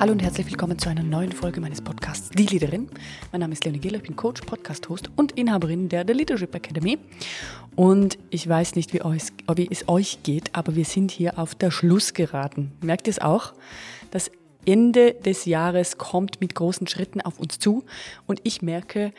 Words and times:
Hallo 0.00 0.12
und 0.12 0.22
herzlich 0.22 0.46
willkommen 0.46 0.78
zu 0.78 0.88
einer 0.88 1.02
neuen 1.02 1.30
Folge 1.30 1.60
meines 1.60 1.82
Podcasts 1.82 2.30
Die 2.30 2.46
Leaderin. 2.46 2.88
Mein 3.32 3.42
Name 3.42 3.52
ist 3.52 3.62
Leonie 3.66 3.80
Giller, 3.80 3.98
ich 3.98 4.04
bin 4.04 4.16
Coach, 4.16 4.40
Podcast-Host 4.40 5.10
und 5.16 5.32
Inhaberin 5.32 5.90
der 5.90 6.06
The 6.06 6.14
Leadership 6.14 6.54
Academy. 6.54 6.98
Und 7.76 8.16
ich 8.30 8.48
weiß 8.48 8.76
nicht, 8.76 8.94
wie, 8.94 9.02
euch, 9.02 9.24
wie 9.54 9.68
es 9.70 9.90
euch 9.90 10.22
geht, 10.22 10.54
aber 10.54 10.74
wir 10.74 10.86
sind 10.86 11.10
hier 11.10 11.38
auf 11.38 11.54
der 11.54 11.70
Schlussgeraden. 11.70 12.72
Merkt 12.80 13.08
ihr 13.08 13.10
es 13.10 13.18
auch? 13.18 13.52
Das 14.10 14.30
Ende 14.64 15.12
des 15.12 15.44
Jahres 15.44 15.98
kommt 15.98 16.40
mit 16.40 16.54
großen 16.54 16.86
Schritten 16.86 17.20
auf 17.20 17.38
uns 17.38 17.58
zu 17.58 17.84
und 18.26 18.40
ich 18.42 18.62
merke, 18.62 19.12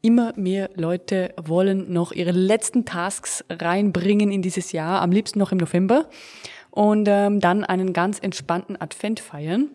immer 0.00 0.32
mehr 0.36 0.70
Leute 0.76 1.34
wollen 1.36 1.92
noch 1.92 2.10
ihre 2.10 2.32
letzten 2.32 2.86
Tasks 2.86 3.44
reinbringen 3.50 4.32
in 4.32 4.40
dieses 4.40 4.72
Jahr, 4.72 5.02
am 5.02 5.12
liebsten 5.12 5.40
noch 5.40 5.52
im 5.52 5.58
November 5.58 6.08
und 6.70 7.06
ähm, 7.06 7.38
dann 7.38 7.64
einen 7.64 7.92
ganz 7.92 8.18
entspannten 8.18 8.80
Advent 8.80 9.20
feiern 9.20 9.68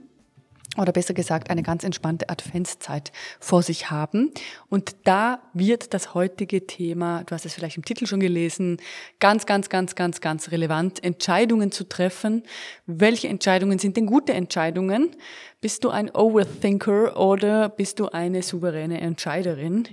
oder 0.77 0.91
besser 0.91 1.13
gesagt 1.13 1.49
eine 1.49 1.63
ganz 1.63 1.83
entspannte 1.83 2.29
Adventszeit 2.29 3.11
vor 3.39 3.63
sich 3.63 3.89
haben. 3.89 4.31
Und 4.69 4.95
da 5.03 5.41
wird 5.53 5.93
das 5.93 6.13
heutige 6.13 6.67
Thema, 6.67 7.23
du 7.23 7.33
hast 7.33 7.45
es 7.45 7.53
vielleicht 7.53 7.77
im 7.77 7.85
Titel 7.85 8.05
schon 8.05 8.19
gelesen, 8.19 8.77
ganz, 9.19 9.45
ganz, 9.45 9.69
ganz, 9.69 9.95
ganz, 9.95 10.21
ganz 10.21 10.51
relevant, 10.51 11.03
Entscheidungen 11.03 11.71
zu 11.71 11.87
treffen. 11.87 12.43
Welche 12.85 13.27
Entscheidungen 13.27 13.79
sind 13.79 13.97
denn 13.97 14.05
gute 14.05 14.33
Entscheidungen? 14.33 15.15
Bist 15.59 15.83
du 15.83 15.89
ein 15.89 16.13
Overthinker 16.13 17.19
oder 17.19 17.69
bist 17.69 17.99
du 17.99 18.09
eine 18.09 18.43
souveräne 18.43 19.01
Entscheiderin? 19.01 19.87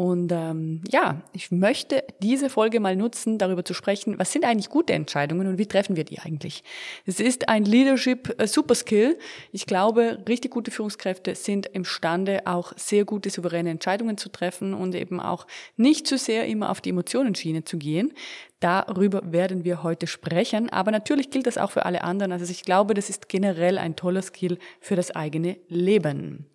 Und 0.00 0.32
ähm, 0.32 0.80
ja, 0.90 1.20
ich 1.34 1.50
möchte 1.50 2.04
diese 2.22 2.48
Folge 2.48 2.80
mal 2.80 2.96
nutzen, 2.96 3.36
darüber 3.36 3.66
zu 3.66 3.74
sprechen, 3.74 4.18
was 4.18 4.32
sind 4.32 4.46
eigentlich 4.46 4.70
gute 4.70 4.94
Entscheidungen 4.94 5.46
und 5.46 5.58
wie 5.58 5.66
treffen 5.66 5.94
wir 5.94 6.04
die 6.04 6.20
eigentlich. 6.20 6.64
Es 7.04 7.20
ist 7.20 7.50
ein 7.50 7.66
Leadership 7.66 8.34
äh, 8.40 8.46
Super 8.46 8.74
Skill. 8.74 9.18
Ich 9.52 9.66
glaube, 9.66 10.24
richtig 10.26 10.52
gute 10.52 10.70
Führungskräfte 10.70 11.34
sind 11.34 11.66
imstande, 11.66 12.46
auch 12.46 12.72
sehr 12.76 13.04
gute 13.04 13.28
souveräne 13.28 13.68
Entscheidungen 13.68 14.16
zu 14.16 14.30
treffen 14.30 14.72
und 14.72 14.94
eben 14.94 15.20
auch 15.20 15.46
nicht 15.76 16.06
zu 16.06 16.16
sehr 16.16 16.46
immer 16.46 16.70
auf 16.70 16.80
die 16.80 16.88
Emotionenschiene 16.88 17.64
zu 17.64 17.76
gehen. 17.76 18.14
Darüber 18.58 19.20
werden 19.30 19.64
wir 19.64 19.82
heute 19.82 20.06
sprechen, 20.06 20.70
aber 20.70 20.92
natürlich 20.92 21.28
gilt 21.28 21.46
das 21.46 21.58
auch 21.58 21.72
für 21.72 21.84
alle 21.84 22.04
anderen. 22.04 22.32
Also 22.32 22.50
ich 22.50 22.62
glaube, 22.62 22.94
das 22.94 23.10
ist 23.10 23.28
generell 23.28 23.76
ein 23.76 23.96
toller 23.96 24.22
Skill 24.22 24.56
für 24.80 24.96
das 24.96 25.10
eigene 25.10 25.58
Leben. 25.68 26.46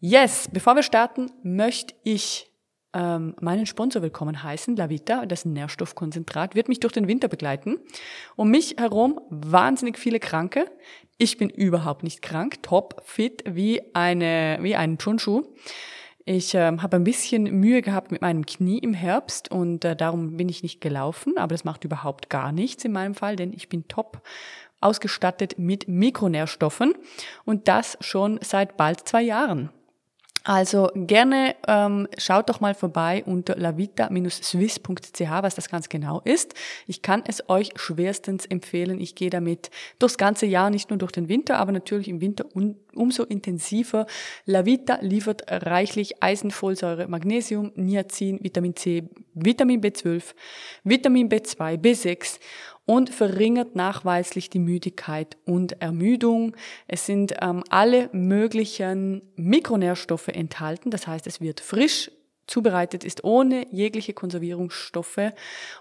Yes, 0.00 0.50
bevor 0.52 0.76
wir 0.76 0.82
starten, 0.82 1.32
möchte 1.42 1.94
ich 2.04 2.47
ähm, 2.94 3.34
meinen 3.40 3.66
Sponsor 3.66 4.02
willkommen 4.02 4.42
heißen, 4.42 4.76
Lavita, 4.76 5.26
das 5.26 5.44
Nährstoffkonzentrat, 5.44 6.54
wird 6.54 6.68
mich 6.68 6.80
durch 6.80 6.92
den 6.92 7.08
Winter 7.08 7.28
begleiten. 7.28 7.78
Um 8.36 8.50
mich 8.50 8.76
herum 8.78 9.20
wahnsinnig 9.30 9.98
viele 9.98 10.20
Kranke. 10.20 10.70
Ich 11.18 11.36
bin 11.36 11.50
überhaupt 11.50 12.02
nicht 12.02 12.22
krank, 12.22 12.62
top, 12.62 13.02
fit 13.04 13.42
wie 13.46 13.82
eine, 13.94 14.58
wie 14.62 14.76
ein 14.76 14.98
Chunshu. 14.98 15.42
Ich 16.24 16.54
ähm, 16.54 16.82
habe 16.82 16.96
ein 16.96 17.04
bisschen 17.04 17.44
Mühe 17.44 17.80
gehabt 17.80 18.12
mit 18.12 18.20
meinem 18.20 18.44
Knie 18.44 18.78
im 18.78 18.92
Herbst 18.92 19.50
und 19.50 19.84
äh, 19.84 19.96
darum 19.96 20.36
bin 20.36 20.48
ich 20.48 20.62
nicht 20.62 20.80
gelaufen, 20.80 21.38
aber 21.38 21.54
das 21.54 21.64
macht 21.64 21.84
überhaupt 21.84 22.28
gar 22.28 22.52
nichts 22.52 22.84
in 22.84 22.92
meinem 22.92 23.14
Fall, 23.14 23.34
denn 23.36 23.52
ich 23.54 23.68
bin 23.68 23.88
top 23.88 24.20
ausgestattet 24.80 25.58
mit 25.58 25.88
Mikronährstoffen 25.88 26.94
und 27.44 27.66
das 27.66 27.96
schon 28.00 28.38
seit 28.42 28.76
bald 28.76 29.08
zwei 29.08 29.22
Jahren. 29.22 29.70
Also 30.44 30.90
gerne 30.94 31.56
ähm, 31.66 32.08
schaut 32.16 32.48
doch 32.48 32.60
mal 32.60 32.74
vorbei 32.74 33.22
unter 33.26 33.56
lavita-swiss.ch, 33.56 35.42
was 35.42 35.54
das 35.54 35.68
ganz 35.68 35.88
genau 35.88 36.20
ist. 36.24 36.54
Ich 36.86 37.02
kann 37.02 37.22
es 37.26 37.48
euch 37.48 37.70
schwerstens 37.76 38.46
empfehlen. 38.46 39.00
Ich 39.00 39.14
gehe 39.14 39.30
damit 39.30 39.70
durchs 39.98 40.16
ganze 40.16 40.46
Jahr, 40.46 40.70
nicht 40.70 40.90
nur 40.90 40.98
durch 40.98 41.12
den 41.12 41.28
Winter, 41.28 41.58
aber 41.58 41.72
natürlich 41.72 42.08
im 42.08 42.20
Winter 42.20 42.44
un 42.54 42.76
umso 42.94 43.22
intensiver. 43.22 44.06
Lavita 44.44 44.98
liefert 45.00 45.44
reichlich 45.48 46.22
Eisenfolsäure, 46.22 47.06
Magnesium, 47.06 47.70
Niacin, 47.76 48.42
Vitamin 48.42 48.74
C, 48.74 49.08
Vitamin 49.34 49.80
B12, 49.80 50.34
Vitamin 50.82 51.28
B2, 51.28 51.78
B6 51.78 52.40
und 52.88 53.10
verringert 53.10 53.76
nachweislich 53.76 54.48
die 54.48 54.58
Müdigkeit 54.58 55.36
und 55.44 55.82
Ermüdung. 55.82 56.56
Es 56.86 57.04
sind 57.04 57.34
ähm, 57.42 57.62
alle 57.68 58.08
möglichen 58.12 59.20
Mikronährstoffe 59.36 60.28
enthalten, 60.28 60.90
das 60.90 61.06
heißt, 61.06 61.26
es 61.26 61.42
wird 61.42 61.60
frisch 61.60 62.10
zubereitet 62.48 63.04
ist 63.04 63.22
ohne 63.24 63.66
jegliche 63.70 64.14
Konservierungsstoffe. 64.14 65.32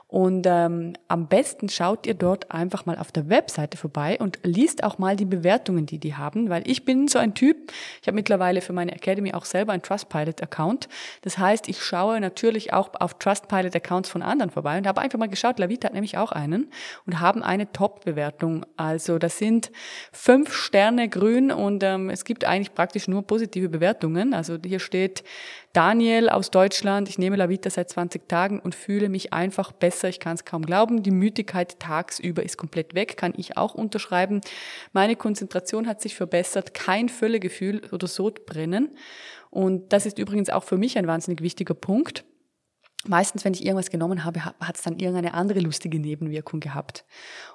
Und 0.09 0.47
ähm, 0.47 0.93
am 1.09 1.27
besten 1.27 1.67
schaut 1.67 2.07
ihr 2.07 2.13
dort 2.13 2.49
einfach 2.49 2.85
mal 2.85 2.97
auf 2.97 3.11
der 3.11 3.27
Webseite 3.29 3.77
vorbei 3.77 4.17
und 4.19 4.39
liest 4.43 4.83
auch 4.85 4.99
mal 4.99 5.17
die 5.17 5.25
Bewertungen, 5.25 5.85
die 5.85 5.99
die 5.99 6.15
haben, 6.15 6.49
weil 6.49 6.63
ich 6.65 6.85
bin 6.85 7.09
so 7.09 7.19
ein 7.19 7.33
Typ, 7.33 7.73
ich 8.01 8.07
habe 8.07 8.15
mittlerweile 8.15 8.61
für 8.61 8.71
meine 8.71 8.93
Academy 8.93 9.33
auch 9.33 9.43
selber 9.43 9.73
ein 9.73 9.81
Trustpilot-Account. 9.81 10.87
Das 11.23 11.37
heißt, 11.37 11.67
ich 11.67 11.81
schaue 11.81 12.21
natürlich 12.21 12.71
auch 12.71 12.91
auf 12.99 13.19
Trustpilot-Accounts 13.19 14.09
von 14.09 14.21
anderen 14.21 14.49
vorbei 14.49 14.77
und 14.77 14.87
habe 14.87 15.01
einfach 15.01 15.19
mal 15.19 15.27
geschaut, 15.27 15.59
Lavita 15.59 15.87
hat 15.87 15.93
nämlich 15.93 16.17
auch 16.17 16.31
einen 16.31 16.71
und 17.05 17.19
haben 17.19 17.43
eine 17.43 17.69
Top-Bewertung. 17.73 18.65
Also 18.77 19.19
das 19.19 19.37
sind 19.37 19.71
fünf 20.13 20.53
Sterne 20.53 21.09
grün 21.09 21.51
und 21.51 21.83
ähm, 21.83 22.09
es 22.09 22.23
gibt 22.23 22.45
eigentlich 22.45 22.73
praktisch 22.73 23.09
nur 23.09 23.23
positive 23.23 23.67
Bewertungen. 23.67 24.33
Also 24.33 24.57
hier 24.63 24.79
steht 24.79 25.25
Daniel 25.77 26.29
aus 26.29 26.49
Deutschland, 26.49 27.07
ich 27.07 27.19
nehme 27.19 27.35
Lavita 27.35 27.69
seit 27.69 27.87
20 27.87 28.27
Tagen 28.27 28.59
und 28.59 28.73
fühle 28.73 29.09
mich 29.09 29.31
einfach 29.31 29.71
besser. 29.71 30.09
Ich 30.09 30.19
kann 30.19 30.33
es 30.33 30.43
kaum 30.43 30.65
glauben. 30.65 31.03
Die 31.03 31.11
Müdigkeit 31.11 31.79
tagsüber 31.79 32.41
ist 32.41 32.57
komplett 32.57 32.95
weg, 32.95 33.15
kann 33.15 33.35
ich 33.37 33.57
auch 33.57 33.75
unterschreiben. 33.75 34.41
Meine 34.91 35.15
Konzentration 35.15 35.85
hat 35.85 36.01
sich 36.01 36.15
verbessert, 36.15 36.73
kein 36.73 37.09
Völlegefühl 37.09 37.83
oder 37.91 38.07
Sodbrennen. 38.07 38.89
Und 39.51 39.93
das 39.93 40.07
ist 40.07 40.17
übrigens 40.17 40.49
auch 40.49 40.63
für 40.63 40.77
mich 40.77 40.97
ein 40.97 41.05
wahnsinnig 41.05 41.41
wichtiger 41.41 41.75
Punkt. 41.75 42.25
Meistens, 43.07 43.45
wenn 43.45 43.53
ich 43.53 43.65
irgendwas 43.65 43.89
genommen 43.89 44.23
habe, 44.25 44.43
hat 44.43 44.75
es 44.75 44.81
dann 44.83 44.99
irgendeine 44.99 45.33
andere 45.33 45.59
lustige 45.59 45.99
Nebenwirkung 45.99 46.59
gehabt. 46.59 47.05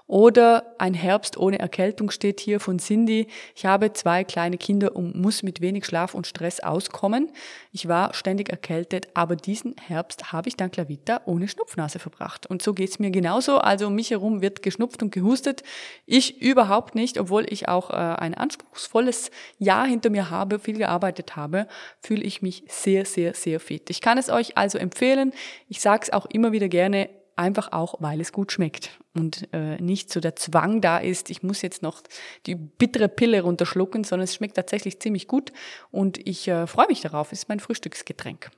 Oder 0.06 0.74
ein 0.78 0.94
Herbst 0.94 1.36
ohne 1.36 1.58
Erkältung 1.58 2.10
steht 2.10 2.40
hier 2.40 2.60
von 2.60 2.78
Cindy. 2.78 3.28
Ich 3.54 3.64
habe 3.64 3.92
zwei 3.92 4.24
kleine 4.24 4.58
Kinder 4.58 4.94
und 4.94 5.14
muss 5.14 5.42
mit 5.42 5.60
wenig 5.60 5.86
Schlaf 5.86 6.14
und 6.14 6.26
Stress 6.26 6.60
auskommen. 6.60 7.30
Ich 7.70 7.88
war 7.88 8.12
ständig 8.12 8.50
erkältet, 8.50 9.08
aber 9.14 9.36
diesen 9.36 9.74
Herbst 9.80 10.32
habe 10.32 10.48
ich 10.48 10.56
dank 10.56 10.76
Lavita 10.76 11.22
ohne 11.24 11.48
Schnupfnase 11.48 11.98
verbracht. 11.98 12.46
Und 12.46 12.62
so 12.62 12.74
geht's 12.74 12.98
mir 12.98 13.10
genauso. 13.10 13.58
Also 13.58 13.86
um 13.86 13.94
mich 13.94 14.10
herum 14.10 14.42
wird 14.42 14.62
geschnupft 14.62 15.02
und 15.02 15.12
gehustet. 15.12 15.62
Ich 16.04 16.42
überhaupt 16.42 16.94
nicht, 16.94 17.19
obwohl 17.19 17.46
ich 17.50 17.69
auch 17.69 17.90
äh, 17.90 17.94
ein 17.94 18.34
anspruchsvolles 18.34 19.30
Jahr 19.58 19.86
hinter 19.86 20.10
mir 20.10 20.28
habe, 20.28 20.58
viel 20.58 20.76
gearbeitet 20.76 21.36
habe, 21.36 21.69
fühle 22.00 22.22
ich 22.22 22.42
mich 22.42 22.64
sehr, 22.69 23.04
sehr, 23.06 23.34
sehr 23.34 23.60
fit. 23.60 23.88
Ich 23.88 24.00
kann 24.00 24.19
es 24.19 24.28
euch 24.28 24.58
also 24.58 24.78
empfehlen. 24.78 25.32
Ich 25.69 25.80
sage 25.80 26.04
es 26.04 26.12
auch 26.12 26.26
immer 26.26 26.53
wieder 26.53 26.69
gerne, 26.69 27.08
einfach 27.36 27.72
auch, 27.72 27.97
weil 28.00 28.20
es 28.20 28.32
gut 28.32 28.53
schmeckt 28.53 28.91
und 29.14 29.48
äh, 29.53 29.80
nicht 29.80 30.12
so 30.12 30.20
der 30.20 30.36
Zwang 30.36 30.80
da 30.80 30.98
ist, 30.98 31.30
ich 31.30 31.42
muss 31.42 31.62
jetzt 31.62 31.82
noch 31.82 32.03
die 32.47 32.54
bittere 32.54 33.08
Pille 33.08 33.42
runterschlucken, 33.42 34.04
sondern 34.04 34.25
es 34.25 34.34
schmeckt 34.34 34.56
tatsächlich 34.56 35.00
ziemlich 35.00 35.28
gut 35.28 35.52
und 35.91 36.19
ich 36.26 36.47
äh, 36.48 36.66
freue 36.66 36.88
mich 36.88 37.00
darauf. 37.00 37.32
Es 37.32 37.41
ist 37.41 37.48
mein 37.48 37.60
Frühstücksgetränk. 37.60 38.50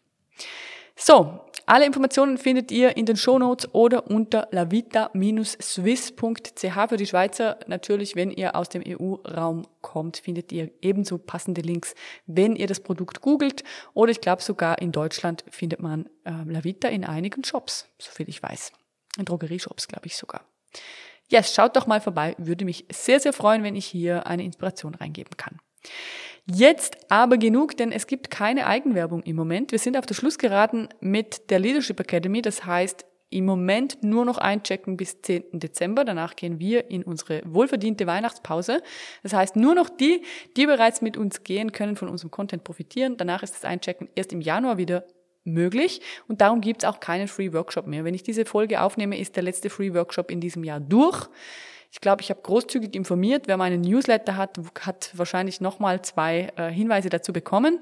So, 0.97 1.41
alle 1.67 1.87
Informationen 1.87 2.37
findet 2.37 2.71
ihr 2.71 2.97
in 2.97 3.07
den 3.07 3.17
Shownotes 3.17 3.73
oder 3.73 4.11
unter 4.11 4.49
lavita-swiss.ch 4.51 6.89
für 6.89 6.97
die 6.97 7.07
Schweizer. 7.07 7.59
Natürlich, 7.67 8.17
wenn 8.17 8.31
ihr 8.31 8.55
aus 8.55 8.69
dem 8.69 8.83
EU-Raum 8.87 9.67
kommt, 9.81 10.19
findet 10.19 10.53
ihr 10.53 10.71
ebenso 10.83 11.19
passende 11.19 11.63
Links, 11.63 11.95
wenn 12.27 12.57
ihr 12.57 12.67
das 12.67 12.81
Produkt 12.81 13.23
googelt. 13.23 13.65
Oder 13.95 14.11
ich 14.11 14.21
glaube 14.21 14.43
sogar 14.43 14.81
in 14.81 14.93
Deutschland 14.93 15.45
findet 15.49 15.81
man 15.81 16.07
äh, 16.25 16.33
Lavita 16.47 16.89
in 16.89 17.05
einigen 17.05 17.45
Shops, 17.45 17.89
soviel 17.99 18.29
ich 18.29 18.43
weiß. 18.43 18.73
In 19.17 19.25
Drogerieshops, 19.25 19.89
glaube 19.89 20.07
ich 20.07 20.17
sogar. 20.17 20.43
Yes, 21.29 21.55
schaut 21.55 21.77
doch 21.77 21.87
mal 21.87 22.01
vorbei. 22.01 22.35
Würde 22.37 22.65
mich 22.65 22.85
sehr, 22.93 23.21
sehr 23.21 23.33
freuen, 23.33 23.63
wenn 23.63 23.77
ich 23.77 23.87
hier 23.87 24.27
eine 24.27 24.45
Inspiration 24.45 24.95
reingeben 24.95 25.37
kann. 25.37 25.61
Jetzt 26.47 27.11
aber 27.11 27.39
genug, 27.39 27.77
denn 27.79 27.91
es 27.91 28.07
gibt 28.07 28.31
keine 28.31 28.67
Eigenwerbung 28.67 29.23
im 29.23 29.35
Moment. 29.35 29.73
Wir 29.73 29.79
sind 29.79 29.97
auf 29.97 30.05
der 30.05 30.15
Schluss 30.15 30.37
geraten 30.37 30.89
mit 31.01 31.51
der 31.51 31.59
Leadership 31.59 31.99
Academy. 32.01 32.43
Das 32.43 32.67
heißt, 32.67 33.07
im 33.31 33.47
Moment 33.47 34.03
nur 34.05 34.25
noch 34.27 34.39
einchecken 34.39 34.97
bis 34.97 35.23
10. 35.23 35.59
Dezember. 35.59 36.05
Danach 36.05 36.37
gehen 36.37 36.61
wir 36.61 36.91
in 36.91 37.03
unsere 37.03 37.43
wohlverdiente 37.47 38.07
Weihnachtspause. 38.07 38.83
Das 39.23 39.33
heißt, 39.33 39.57
nur 39.57 39.75
noch 39.75 39.89
die, 39.89 40.23
die 40.57 40.67
bereits 40.67 41.01
mit 41.01 41.17
uns 41.17 41.43
gehen, 41.45 41.73
können 41.73 41.97
von 41.97 42.09
unserem 42.09 42.31
Content 42.31 42.63
profitieren. 42.63 43.17
Danach 43.17 43.43
ist 43.43 43.55
das 43.55 43.65
Einchecken 43.65 44.09
erst 44.15 44.33
im 44.33 44.41
Januar 44.41 44.77
wieder 44.77 45.05
möglich 45.45 46.01
und 46.29 46.41
darum 46.41 46.61
gibt 46.61 46.83
es 46.83 46.89
auch 46.89 47.01
keinen 47.01 47.29
Free 47.29 47.53
Workshop 47.53 47.87
mehr. 47.87 48.05
Wenn 48.05 48.15
ich 48.15 48.23
diese 48.23 48.45
Folge 48.45 48.81
aufnehme, 48.81 49.19
ist 49.19 49.37
der 49.37 49.43
letzte 49.43 49.69
Free 49.69 49.93
Workshop 49.95 50.31
in 50.31 50.41
diesem 50.41 50.63
Jahr 50.63 50.81
durch. 50.81 51.29
Ich 51.95 52.01
glaube, 52.01 52.23
ich 52.23 52.31
habe 52.31 52.43
großzügig 52.43 52.97
informiert. 52.97 53.47
Wer 53.47 53.57
meinen 53.57 53.81
Newsletter 53.81 54.37
hat, 54.37 54.59
hat 54.81 55.13
wahrscheinlich 55.15 55.61
nochmal 55.61 56.03
zwei 56.03 56.53
äh, 56.57 56.69
Hinweise 56.69 57.09
dazu 57.09 57.33
bekommen. 57.33 57.79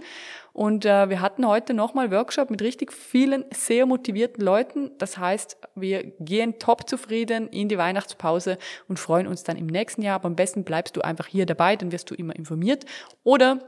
Und 0.52 0.84
äh, 0.84 1.08
wir 1.08 1.22
hatten 1.22 1.46
heute 1.46 1.72
nochmal 1.72 2.10
Workshop 2.10 2.50
mit 2.50 2.60
richtig 2.60 2.92
vielen 2.92 3.46
sehr 3.54 3.86
motivierten 3.86 4.44
Leuten. 4.44 4.90
Das 4.98 5.16
heißt, 5.16 5.56
wir 5.76 6.04
gehen 6.20 6.58
top 6.58 6.90
zufrieden 6.90 7.48
in 7.48 7.70
die 7.70 7.78
Weihnachtspause 7.78 8.58
und 8.86 8.98
freuen 8.98 9.26
uns 9.26 9.44
dann 9.44 9.56
im 9.56 9.66
nächsten 9.66 10.02
Jahr. 10.02 10.16
Aber 10.16 10.26
am 10.26 10.36
besten 10.36 10.62
bleibst 10.62 10.94
du 10.94 11.00
einfach 11.00 11.26
hier 11.26 11.46
dabei, 11.46 11.76
dann 11.76 11.90
wirst 11.90 12.10
du 12.10 12.14
immer 12.14 12.36
informiert. 12.36 12.84
Oder 13.24 13.60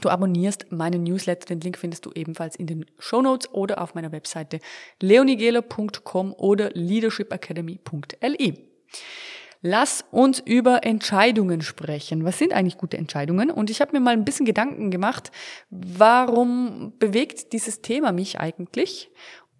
Du 0.00 0.08
abonnierst 0.08 0.72
meinen 0.72 1.02
Newsletter, 1.02 1.44
den 1.44 1.60
Link 1.60 1.76
findest 1.76 2.06
du 2.06 2.12
ebenfalls 2.14 2.56
in 2.56 2.66
den 2.66 2.86
Show 2.98 3.20
Notes 3.20 3.52
oder 3.52 3.82
auf 3.82 3.94
meiner 3.94 4.10
Webseite 4.10 4.58
leonigela.com 5.00 6.32
oder 6.32 6.70
leadershipacademy.li. 6.70 8.54
Lass 9.64 10.04
uns 10.10 10.40
über 10.40 10.84
Entscheidungen 10.84 11.62
sprechen. 11.62 12.24
Was 12.24 12.38
sind 12.38 12.52
eigentlich 12.52 12.78
gute 12.78 12.96
Entscheidungen? 12.96 13.48
Und 13.50 13.70
ich 13.70 13.80
habe 13.80 13.92
mir 13.92 14.00
mal 14.00 14.12
ein 14.12 14.24
bisschen 14.24 14.44
Gedanken 14.44 14.90
gemacht, 14.90 15.30
warum 15.70 16.92
bewegt 16.98 17.52
dieses 17.52 17.80
Thema 17.80 18.10
mich 18.10 18.40
eigentlich? 18.40 19.10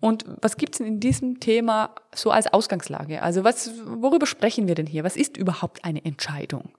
Und 0.01 0.25
was 0.41 0.57
gibt's 0.57 0.79
denn 0.79 0.89
in 0.89 0.99
diesem 0.99 1.39
Thema 1.39 1.95
so 2.13 2.33
als 2.33 2.53
Ausgangslage? 2.53 3.23
Also 3.23 3.45
was, 3.45 3.71
worüber 3.85 4.27
sprechen 4.27 4.67
wir 4.67 4.75
denn 4.75 4.89
hier? 4.89 5.05
Was 5.05 5.17
ist 5.17 5.37
überhaupt 5.37 5.85
eine 5.85 6.05
Entscheidung? 6.05 6.73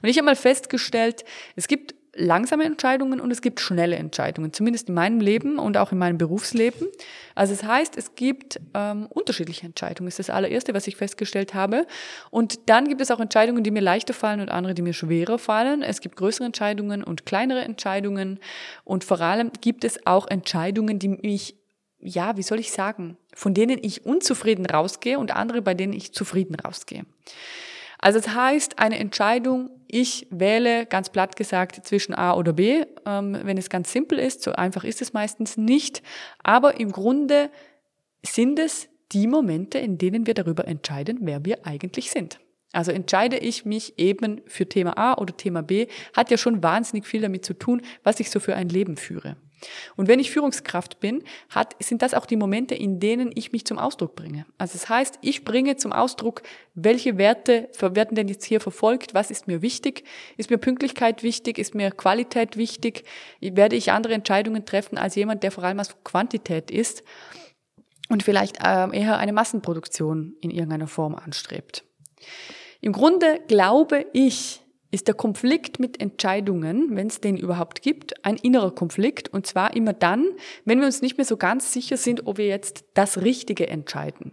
Und 0.00 0.08
ich 0.08 0.16
habe 0.16 0.26
mal 0.26 0.36
festgestellt, 0.36 1.24
es 1.56 1.66
gibt 1.66 1.96
langsame 2.18 2.64
Entscheidungen 2.64 3.20
und 3.20 3.30
es 3.30 3.40
gibt 3.40 3.60
schnelle 3.60 3.96
Entscheidungen, 3.96 4.52
zumindest 4.52 4.88
in 4.88 4.94
meinem 4.94 5.20
Leben 5.20 5.58
und 5.58 5.76
auch 5.76 5.92
in 5.92 5.98
meinem 5.98 6.18
Berufsleben. 6.18 6.88
Also 7.34 7.54
es 7.54 7.62
heißt, 7.62 7.96
es 7.96 8.14
gibt 8.14 8.60
ähm, 8.74 9.06
unterschiedliche 9.10 9.66
Entscheidungen, 9.66 10.08
ist 10.08 10.18
das 10.18 10.30
allererste, 10.30 10.74
was 10.74 10.86
ich 10.86 10.96
festgestellt 10.96 11.54
habe. 11.54 11.86
Und 12.30 12.68
dann 12.68 12.88
gibt 12.88 13.00
es 13.00 13.10
auch 13.10 13.20
Entscheidungen, 13.20 13.62
die 13.62 13.70
mir 13.70 13.82
leichter 13.82 14.14
fallen 14.14 14.40
und 14.40 14.50
andere, 14.50 14.74
die 14.74 14.82
mir 14.82 14.92
schwerer 14.92 15.38
fallen. 15.38 15.82
Es 15.82 16.00
gibt 16.00 16.16
größere 16.16 16.44
Entscheidungen 16.44 17.04
und 17.04 17.24
kleinere 17.24 17.60
Entscheidungen 17.60 18.40
und 18.84 19.04
vor 19.04 19.20
allem 19.20 19.50
gibt 19.60 19.84
es 19.84 20.06
auch 20.06 20.26
Entscheidungen, 20.26 20.98
die 20.98 21.08
mich 21.08 21.54
ja, 22.00 22.36
wie 22.36 22.42
soll 22.42 22.60
ich 22.60 22.70
sagen, 22.70 23.16
von 23.34 23.54
denen 23.54 23.78
ich 23.82 24.06
unzufrieden 24.06 24.66
rausgehe 24.66 25.18
und 25.18 25.34
andere, 25.34 25.62
bei 25.62 25.74
denen 25.74 25.92
ich 25.92 26.12
zufrieden 26.12 26.54
rausgehe. 26.54 27.04
Also 27.98 28.20
das 28.20 28.34
heißt, 28.34 28.78
eine 28.78 28.98
Entscheidung, 28.98 29.70
ich 29.88 30.26
wähle 30.30 30.86
ganz 30.86 31.10
platt 31.10 31.34
gesagt 31.36 31.86
zwischen 31.86 32.14
A 32.14 32.34
oder 32.34 32.52
B, 32.52 32.84
ähm, 33.06 33.38
wenn 33.42 33.58
es 33.58 33.70
ganz 33.70 33.90
simpel 33.90 34.18
ist, 34.18 34.42
so 34.42 34.52
einfach 34.52 34.84
ist 34.84 35.02
es 35.02 35.12
meistens 35.12 35.56
nicht, 35.56 36.02
aber 36.42 36.78
im 36.78 36.92
Grunde 36.92 37.50
sind 38.24 38.58
es 38.58 38.88
die 39.12 39.26
Momente, 39.26 39.78
in 39.78 39.96
denen 39.96 40.26
wir 40.26 40.34
darüber 40.34 40.68
entscheiden, 40.68 41.20
wer 41.22 41.44
wir 41.44 41.66
eigentlich 41.66 42.10
sind. 42.10 42.38
Also 42.72 42.92
entscheide 42.92 43.38
ich 43.38 43.64
mich 43.64 43.98
eben 43.98 44.42
für 44.46 44.68
Thema 44.68 44.98
A 44.98 45.14
oder 45.14 45.34
Thema 45.34 45.62
B, 45.62 45.86
hat 46.14 46.30
ja 46.30 46.36
schon 46.36 46.62
wahnsinnig 46.62 47.06
viel 47.06 47.22
damit 47.22 47.44
zu 47.44 47.54
tun, 47.54 47.80
was 48.02 48.20
ich 48.20 48.30
so 48.30 48.40
für 48.40 48.54
ein 48.54 48.68
Leben 48.68 48.98
führe. 48.98 49.36
Und 49.96 50.08
wenn 50.08 50.20
ich 50.20 50.30
Führungskraft 50.30 51.00
bin, 51.00 51.22
hat, 51.50 51.74
sind 51.82 52.02
das 52.02 52.14
auch 52.14 52.26
die 52.26 52.36
Momente, 52.36 52.74
in 52.74 53.00
denen 53.00 53.30
ich 53.34 53.52
mich 53.52 53.64
zum 53.64 53.78
Ausdruck 53.78 54.14
bringe. 54.14 54.46
Also 54.58 54.74
das 54.74 54.88
heißt, 54.88 55.18
ich 55.22 55.44
bringe 55.44 55.76
zum 55.76 55.92
Ausdruck, 55.92 56.42
welche 56.74 57.18
Werte 57.18 57.68
werden 57.80 58.14
denn 58.14 58.28
jetzt 58.28 58.44
hier 58.44 58.60
verfolgt, 58.60 59.14
was 59.14 59.30
ist 59.30 59.48
mir 59.48 59.62
wichtig, 59.62 60.04
ist 60.36 60.50
mir 60.50 60.58
Pünktlichkeit 60.58 61.22
wichtig, 61.22 61.58
ist 61.58 61.74
mir 61.74 61.90
Qualität 61.90 62.56
wichtig, 62.56 63.04
werde 63.40 63.76
ich 63.76 63.92
andere 63.92 64.14
Entscheidungen 64.14 64.64
treffen 64.64 64.98
als 64.98 65.14
jemand, 65.14 65.42
der 65.42 65.50
vor 65.50 65.64
allem 65.64 65.80
aus 65.80 65.96
Quantität 66.04 66.70
ist 66.70 67.02
und 68.08 68.22
vielleicht 68.22 68.58
ähm, 68.64 68.92
eher 68.92 69.18
eine 69.18 69.32
Massenproduktion 69.32 70.34
in 70.40 70.50
irgendeiner 70.50 70.86
Form 70.86 71.14
anstrebt. 71.14 71.84
Im 72.80 72.92
Grunde 72.92 73.40
glaube 73.48 74.06
ich, 74.12 74.62
ist 74.90 75.06
der 75.06 75.14
Konflikt 75.14 75.78
mit 75.78 76.00
Entscheidungen, 76.00 76.96
wenn 76.96 77.08
es 77.08 77.20
den 77.20 77.36
überhaupt 77.36 77.82
gibt, 77.82 78.24
ein 78.24 78.36
innerer 78.36 78.74
Konflikt. 78.74 79.28
Und 79.28 79.46
zwar 79.46 79.76
immer 79.76 79.92
dann, 79.92 80.26
wenn 80.64 80.78
wir 80.78 80.86
uns 80.86 81.02
nicht 81.02 81.18
mehr 81.18 81.26
so 81.26 81.36
ganz 81.36 81.72
sicher 81.72 81.96
sind, 81.96 82.26
ob 82.26 82.38
wir 82.38 82.46
jetzt 82.46 82.84
das 82.94 83.20
Richtige 83.22 83.68
entscheiden 83.68 84.32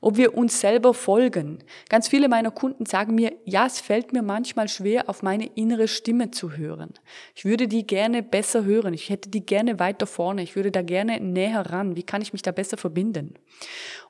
ob 0.00 0.16
wir 0.16 0.36
uns 0.36 0.60
selber 0.60 0.92
folgen. 0.92 1.58
Ganz 1.88 2.08
viele 2.08 2.28
meiner 2.28 2.50
Kunden 2.50 2.84
sagen 2.86 3.14
mir, 3.14 3.32
ja, 3.44 3.66
es 3.66 3.80
fällt 3.80 4.12
mir 4.12 4.22
manchmal 4.22 4.68
schwer, 4.68 5.08
auf 5.08 5.22
meine 5.22 5.46
innere 5.54 5.88
Stimme 5.88 6.30
zu 6.30 6.56
hören. 6.56 6.92
Ich 7.34 7.44
würde 7.44 7.68
die 7.68 7.86
gerne 7.86 8.22
besser 8.22 8.64
hören. 8.64 8.92
Ich 8.92 9.08
hätte 9.08 9.30
die 9.30 9.44
gerne 9.44 9.78
weiter 9.78 10.06
vorne. 10.06 10.42
Ich 10.42 10.56
würde 10.56 10.70
da 10.70 10.82
gerne 10.82 11.20
näher 11.20 11.70
ran. 11.70 11.96
Wie 11.96 12.02
kann 12.02 12.22
ich 12.22 12.32
mich 12.32 12.42
da 12.42 12.52
besser 12.52 12.76
verbinden? 12.76 13.34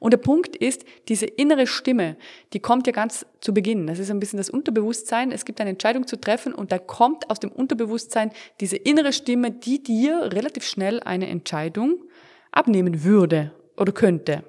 Und 0.01 0.13
der 0.13 0.19
Punkt 0.19 0.57
ist, 0.57 0.85
diese 1.09 1.27
innere 1.27 1.67
Stimme, 1.67 2.17
die 2.53 2.61
kommt 2.61 2.87
ja 2.87 2.93
ganz 2.93 3.25
zu 3.41 3.55
Beginn. 3.55 3.87
Das 3.87 3.99
ist 3.99 4.11
ein 4.11 4.21
bisschen 4.21 4.39
das 4.39 4.51
Unterbewusstsein. 4.51 5.31
Es 5.31 5.45
gibt 5.45 5.61
eine 5.61 5.71
Entscheidung 5.71 6.07
zu 6.07 6.21
treffen 6.21 6.55
und 6.55 6.73
da 6.73 6.79
kommt 6.79 7.31
aus 7.31 7.39
dem 7.39 7.53
Unterbewusstsein 7.53 8.33
diese 8.61 8.77
innere 8.77 9.13
Stimme, 9.13 9.53
die 9.53 9.83
dir 9.83 10.33
relativ 10.33 10.65
schnell 10.65 11.01
eine 11.01 11.29
Entscheidung 11.29 12.03
abnehmen 12.51 13.05
würde 13.05 13.53
oder 13.77 13.93
könnte. 13.93 14.45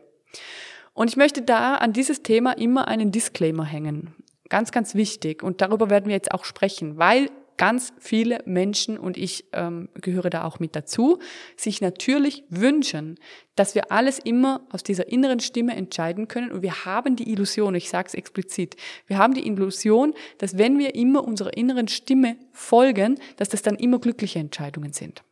Und 0.95 1.09
ich 1.09 1.17
möchte 1.17 1.41
da 1.41 1.75
an 1.75 1.93
dieses 1.93 2.23
Thema 2.23 2.53
immer 2.53 2.87
einen 2.87 3.11
Disclaimer 3.11 3.65
hängen. 3.65 4.15
Ganz, 4.49 4.71
ganz 4.71 4.95
wichtig. 4.95 5.43
Und 5.43 5.61
darüber 5.61 5.89
werden 5.89 6.07
wir 6.07 6.15
jetzt 6.15 6.31
auch 6.31 6.45
sprechen, 6.45 6.97
weil 6.97 7.29
ganz 7.57 7.91
viele 7.99 8.39
Menschen, 8.45 8.97
und 8.97 9.17
ich 9.17 9.45
ähm, 9.51 9.89
gehöre 9.95 10.29
da 10.29 10.45
auch 10.45 10.59
mit 10.59 10.75
dazu, 10.75 11.19
sich 11.57 11.81
natürlich 11.81 12.43
wünschen, 12.49 13.19
dass 13.55 13.75
wir 13.75 13.91
alles 13.91 14.19
immer 14.19 14.65
aus 14.71 14.83
dieser 14.83 15.09
inneren 15.09 15.41
Stimme 15.41 15.75
entscheiden 15.75 16.29
können. 16.29 16.51
Und 16.51 16.61
wir 16.61 16.85
haben 16.85 17.17
die 17.17 17.29
Illusion, 17.29 17.75
ich 17.75 17.89
sage 17.89 18.07
es 18.07 18.13
explizit, 18.13 18.77
wir 19.05 19.17
haben 19.17 19.33
die 19.33 19.45
Illusion, 19.45 20.13
dass 20.37 20.57
wenn 20.57 20.79
wir 20.79 20.95
immer 20.95 21.25
unserer 21.25 21.55
inneren 21.57 21.89
Stimme 21.89 22.37
folgen, 22.53 23.19
dass 23.35 23.49
das 23.49 23.61
dann 23.61 23.75
immer 23.75 23.99
glückliche 23.99 24.39
Entscheidungen 24.39 24.93
sind. 24.93 25.23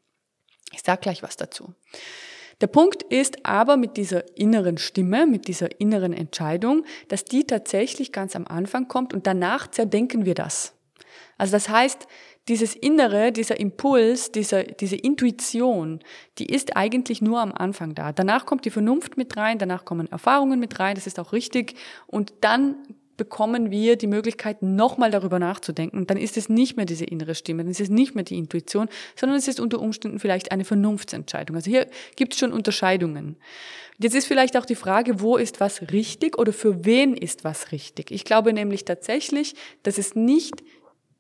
Ich 0.74 0.82
sage 0.82 1.00
gleich 1.02 1.24
was 1.24 1.38
dazu. 1.38 1.74
Der 2.62 2.68
Punkt 2.68 3.04
ist 3.04 3.46
aber 3.46 3.78
mit 3.78 3.98
dieser 3.98 4.38
inneren 4.38 4.78
Stimme, 4.78 5.26
mit 5.26 5.48
dieser 5.48 5.80
inneren 5.80 6.14
Entscheidung, 6.14 6.86
dass 7.08 7.26
die 7.26 7.46
tatsächlich 7.46 8.12
ganz 8.12 8.36
am 8.36 8.48
Anfang 8.48 8.88
kommt 8.88 9.14
und 9.14 9.28
danach 9.28 9.70
zerdenken 9.70 10.26
wir 10.26 10.36
das. 10.36 10.74
Also 11.38 11.54
das 11.54 11.70
heißt, 11.70 12.08
dieses 12.48 12.76
Innere, 12.76 13.32
dieser 13.32 13.60
Impuls, 13.60 14.32
dieser, 14.32 14.64
diese 14.64 14.98
Intuition, 14.98 16.00
die 16.38 16.46
ist 16.46 16.76
eigentlich 16.76 17.22
nur 17.22 17.40
am 17.40 17.54
Anfang 17.54 17.96
da. 17.96 18.12
Danach 18.12 18.46
kommt 18.46 18.66
die 18.66 18.70
Vernunft 18.70 19.16
mit 19.18 19.38
rein, 19.38 19.60
danach 19.60 19.86
kommen 19.86 20.12
Erfahrungen 20.12 20.60
mit 20.60 20.80
rein, 20.80 20.96
das 20.96 21.08
ist 21.08 21.20
auch 21.20 21.32
richtig. 21.32 21.76
Und 22.06 22.34
dann 22.42 22.76
bekommen 23.18 23.72
wir 23.72 23.96
die 23.96 24.08
Möglichkeit, 24.08 24.62
nochmal 24.62 25.12
darüber 25.12 25.40
nachzudenken. 25.40 26.08
Dann 26.08 26.18
ist 26.18 26.38
es 26.38 26.50
nicht 26.50 26.78
mehr 26.78 26.86
diese 26.86 27.06
innere 27.06 27.36
Stimme, 27.36 27.64
dann 27.64 27.72
ist 27.72 27.80
es 27.80 27.90
nicht 27.90 28.16
mehr 28.16 28.24
die 28.24 28.38
Intuition, 28.38 28.90
sondern 29.16 29.38
es 29.38 29.48
ist 29.48 29.60
unter 29.60 29.80
Umständen 29.80 30.20
vielleicht 30.20 30.52
eine 30.52 30.66
Vernunftsentscheidung. 30.66 31.56
Also 31.56 31.70
hier 31.70 31.88
gibt 32.16 32.34
es 32.34 32.40
schon 32.40 32.52
Unterscheidungen. 32.52 33.38
Jetzt 34.00 34.16
ist 34.16 34.26
vielleicht 34.26 34.58
auch 34.58 34.66
die 34.66 34.76
Frage, 34.76 35.22
wo 35.22 35.38
ist 35.38 35.60
was 35.60 35.82
richtig 35.92 36.38
oder 36.38 36.52
für 36.52 36.86
wen 36.86 37.16
ist 37.16 37.44
was 37.44 37.72
richtig? 37.72 38.12
Ich 38.12 38.26
glaube 38.26 38.52
nämlich 38.54 38.86
tatsächlich, 38.86 39.56
dass 39.84 39.98
es 39.98 40.16
nicht 40.16 40.64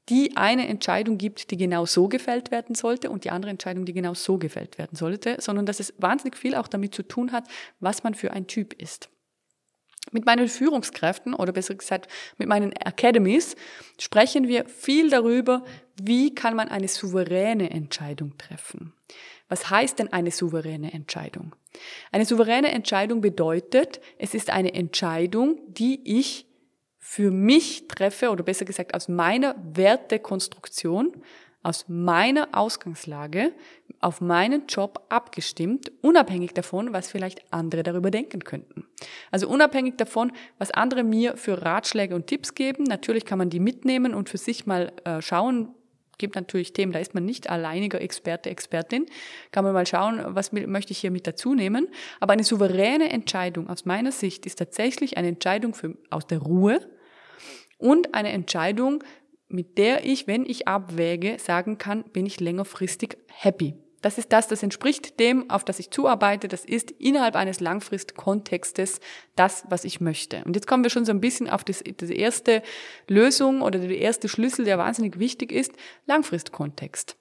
die 0.09 0.35
eine 0.35 0.67
Entscheidung 0.67 1.17
gibt, 1.17 1.51
die 1.51 1.57
genau 1.57 1.85
so 1.85 2.07
gefällt 2.07 2.51
werden 2.51 2.75
sollte 2.75 3.09
und 3.09 3.23
die 3.23 3.29
andere 3.29 3.51
Entscheidung, 3.51 3.85
die 3.85 3.93
genau 3.93 4.13
so 4.13 4.37
gefällt 4.37 4.77
werden 4.77 4.97
sollte, 4.97 5.37
sondern 5.39 5.65
dass 5.65 5.79
es 5.79 5.93
wahnsinnig 5.97 6.35
viel 6.35 6.55
auch 6.55 6.67
damit 6.67 6.93
zu 6.93 7.03
tun 7.03 7.31
hat, 7.31 7.45
was 7.79 8.03
man 8.03 8.13
für 8.13 8.31
ein 8.31 8.47
Typ 8.47 8.73
ist. 8.81 9.09
Mit 10.11 10.25
meinen 10.25 10.47
Führungskräften 10.47 11.33
oder 11.33 11.53
besser 11.53 11.75
gesagt 11.75 12.07
mit 12.37 12.47
meinen 12.47 12.73
Academies 12.85 13.55
sprechen 13.99 14.47
wir 14.47 14.65
viel 14.65 15.09
darüber, 15.09 15.63
wie 16.01 16.35
kann 16.35 16.55
man 16.55 16.69
eine 16.69 16.87
souveräne 16.87 17.71
Entscheidung 17.71 18.37
treffen. 18.37 18.93
Was 19.47 19.69
heißt 19.69 19.99
denn 19.99 20.11
eine 20.11 20.31
souveräne 20.31 20.93
Entscheidung? 20.93 21.55
Eine 22.11 22.25
souveräne 22.25 22.71
Entscheidung 22.71 23.21
bedeutet, 23.21 24.01
es 24.17 24.33
ist 24.33 24.49
eine 24.49 24.73
Entscheidung, 24.73 25.59
die 25.67 26.01
ich 26.03 26.47
für 26.99 27.31
mich 27.31 27.87
treffe 27.87 28.29
oder 28.29 28.43
besser 28.43 28.65
gesagt 28.65 28.95
aus 28.95 29.07
meiner 29.09 29.55
Wertekonstruktion, 29.73 31.21
aus 31.63 31.85
meiner 31.87 32.49
Ausgangslage 32.51 33.53
auf 34.01 34.19
meinen 34.19 34.67
Job 34.67 35.05
abgestimmt, 35.09 35.91
unabhängig 36.01 36.53
davon, 36.53 36.91
was 36.91 37.09
vielleicht 37.09 37.41
andere 37.51 37.83
darüber 37.83 38.11
denken 38.11 38.43
könnten. 38.43 38.85
Also 39.31 39.47
unabhängig 39.47 39.95
davon, 39.95 40.33
was 40.57 40.71
andere 40.71 41.03
mir 41.03 41.37
für 41.37 41.61
Ratschläge 41.61 42.13
und 42.13 42.27
Tipps 42.27 42.53
geben. 42.53 42.83
Natürlich 42.83 43.25
kann 43.25 43.37
man 43.37 43.49
die 43.49 43.61
mitnehmen 43.61 44.13
und 44.13 44.29
für 44.29 44.37
sich 44.37 44.65
mal 44.65 44.91
äh, 45.05 45.21
schauen. 45.21 45.69
Gibt 46.17 46.35
natürlich 46.35 46.73
Themen, 46.73 46.91
da 46.91 46.99
ist 46.99 47.13
man 47.13 47.25
nicht 47.25 47.49
alleiniger 47.49 47.99
Experte, 48.01 48.49
Expertin. 48.49 49.07
Kann 49.51 49.63
man 49.63 49.73
mal 49.73 49.87
schauen, 49.87 50.21
was 50.27 50.51
möchte 50.51 50.91
ich 50.91 50.99
hier 50.99 51.11
mit 51.11 51.25
dazu 51.25 51.55
nehmen. 51.55 51.87
Aber 52.19 52.33
eine 52.33 52.43
souveräne 52.43 53.09
Entscheidung 53.09 53.69
aus 53.69 53.85
meiner 53.85 54.11
Sicht 54.11 54.45
ist 54.45 54.59
tatsächlich 54.59 55.17
eine 55.17 55.29
Entscheidung 55.29 55.73
für, 55.73 55.97
aus 56.09 56.27
der 56.27 56.39
Ruhe 56.39 56.79
und 57.77 58.13
eine 58.13 58.31
Entscheidung, 58.31 59.03
mit 59.47 59.77
der 59.77 60.05
ich, 60.05 60.27
wenn 60.27 60.45
ich 60.45 60.67
abwäge, 60.67 61.37
sagen 61.39 61.77
kann, 61.77 62.03
bin 62.05 62.25
ich 62.25 62.39
längerfristig 62.39 63.17
happy. 63.27 63.75
Das 64.03 64.17
ist 64.17 64.33
das, 64.33 64.49
das 64.49 64.61
entspricht 64.61 65.19
dem, 65.21 65.49
auf 65.49 65.63
das 65.63 65.79
ich 65.79 65.89
zuarbeite. 65.89 66.49
Das 66.49 66.65
ist 66.65 66.91
innerhalb 66.91 67.37
eines 67.37 67.61
Langfristkontextes 67.61 68.99
das, 69.37 69.63
was 69.69 69.85
ich 69.85 70.01
möchte. 70.01 70.43
Und 70.43 70.57
jetzt 70.57 70.67
kommen 70.67 70.83
wir 70.83 70.89
schon 70.89 71.05
so 71.05 71.13
ein 71.13 71.21
bisschen 71.21 71.49
auf 71.49 71.63
das, 71.63 71.81
das 71.97 72.09
erste 72.09 72.63
Lösung 73.07 73.61
oder 73.61 73.79
der 73.79 73.97
erste 73.97 74.27
Schlüssel, 74.27 74.65
der 74.65 74.77
wahnsinnig 74.77 75.19
wichtig 75.19 75.53
ist. 75.53 75.71
Langfristkontext. 76.05 77.15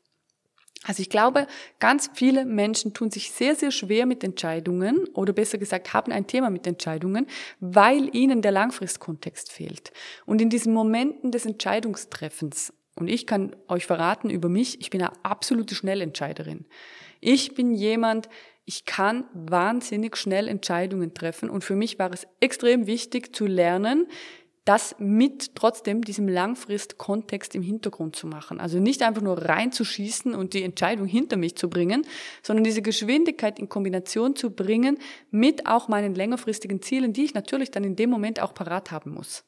Also 0.84 1.00
ich 1.00 1.10
glaube, 1.10 1.46
ganz 1.78 2.10
viele 2.14 2.44
Menschen 2.44 2.92
tun 2.92 3.10
sich 3.10 3.30
sehr, 3.30 3.54
sehr 3.54 3.70
schwer 3.70 4.04
mit 4.04 4.24
Entscheidungen 4.24 5.06
oder 5.14 5.32
besser 5.32 5.58
gesagt 5.58 5.92
haben 5.92 6.10
ein 6.10 6.26
Thema 6.26 6.50
mit 6.50 6.66
Entscheidungen, 6.66 7.26
weil 7.60 8.14
ihnen 8.14 8.42
der 8.42 8.50
Langfristkontext 8.50 9.52
fehlt. 9.52 9.92
Und 10.26 10.40
in 10.40 10.50
diesen 10.50 10.72
Momenten 10.72 11.30
des 11.30 11.46
Entscheidungstreffens, 11.46 12.72
und 12.96 13.08
ich 13.08 13.26
kann 13.26 13.54
euch 13.68 13.86
verraten 13.86 14.28
über 14.28 14.48
mich, 14.48 14.80
ich 14.80 14.90
bin 14.90 15.00
eine 15.00 15.12
absolute 15.24 15.74
Schnellentscheiderin. 15.74 16.66
Ich 17.20 17.54
bin 17.54 17.74
jemand, 17.74 18.28
ich 18.64 18.84
kann 18.84 19.24
wahnsinnig 19.32 20.16
schnell 20.16 20.48
Entscheidungen 20.48 21.14
treffen 21.14 21.48
und 21.48 21.62
für 21.64 21.76
mich 21.76 21.98
war 21.98 22.12
es 22.12 22.26
extrem 22.40 22.86
wichtig 22.86 23.34
zu 23.34 23.46
lernen, 23.46 24.08
das 24.64 24.95
mit 24.99 25.57
trotzdem 25.57 26.02
diesem 26.02 26.28
Langfrist-Kontext 26.28 27.54
im 27.54 27.62
Hintergrund 27.62 28.14
zu 28.14 28.28
machen. 28.28 28.61
Also 28.61 28.78
nicht 28.78 29.02
einfach 29.02 29.23
nur 29.23 29.38
reinzuschießen 29.38 30.35
und 30.35 30.54
die 30.54 30.62
Entscheidung 30.62 31.07
hinter 31.07 31.37
mich 31.37 31.57
zu 31.57 31.69
bringen, 31.69 32.07
sondern 32.42 32.62
diese 32.62 32.83
Geschwindigkeit 32.83 33.59
in 33.59 33.69
Kombination 33.69 34.37
zu 34.37 34.50
bringen 34.50 34.99
mit 35.31 35.66
auch 35.66 35.88
meinen 35.88 36.14
längerfristigen 36.14 36.81
Zielen, 36.81 37.12
die 37.12 37.25
ich 37.25 37.35
natürlich 37.35 37.73
dann 37.73 37.83
in 37.83 37.97
dem 37.97 38.11
Moment 38.11 38.40
auch 38.40 38.54
parat 38.54 38.92
haben 38.92 39.14
muss. 39.14 39.45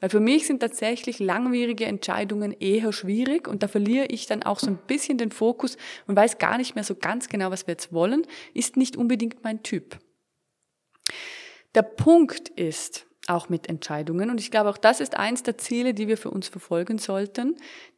Weil 0.00 0.10
für 0.10 0.20
mich 0.20 0.46
sind 0.46 0.60
tatsächlich 0.60 1.18
langwierige 1.18 1.86
Entscheidungen 1.86 2.52
eher 2.52 2.92
schwierig 2.92 3.48
und 3.48 3.62
da 3.62 3.68
verliere 3.68 4.06
ich 4.06 4.26
dann 4.26 4.42
auch 4.42 4.58
so 4.58 4.66
ein 4.66 4.78
bisschen 4.86 5.16
den 5.16 5.30
Fokus 5.30 5.78
und 6.06 6.16
weiß 6.16 6.36
gar 6.36 6.58
nicht 6.58 6.74
mehr 6.74 6.84
so 6.84 6.94
ganz 6.94 7.28
genau, 7.28 7.50
was 7.50 7.66
wir 7.66 7.72
jetzt 7.72 7.94
wollen, 7.94 8.26
ist 8.52 8.76
nicht 8.76 8.98
unbedingt 8.98 9.42
mein 9.42 9.62
Typ. 9.62 9.98
Der 11.74 11.82
Punkt 11.82 12.50
ist, 12.50 13.06
auch 13.28 13.48
mit 13.48 13.68
Entscheidungen. 13.68 14.30
Und 14.30 14.40
ich 14.40 14.50
glaube, 14.50 14.70
auch 14.70 14.78
das 14.78 15.00
ist 15.00 15.16
eins 15.16 15.42
der 15.42 15.58
Ziele, 15.58 15.94
die 15.94 16.08
wir 16.08 16.16
für 16.16 16.30
uns 16.30 16.48
verfolgen 16.48 16.98
sollten, 16.98 17.56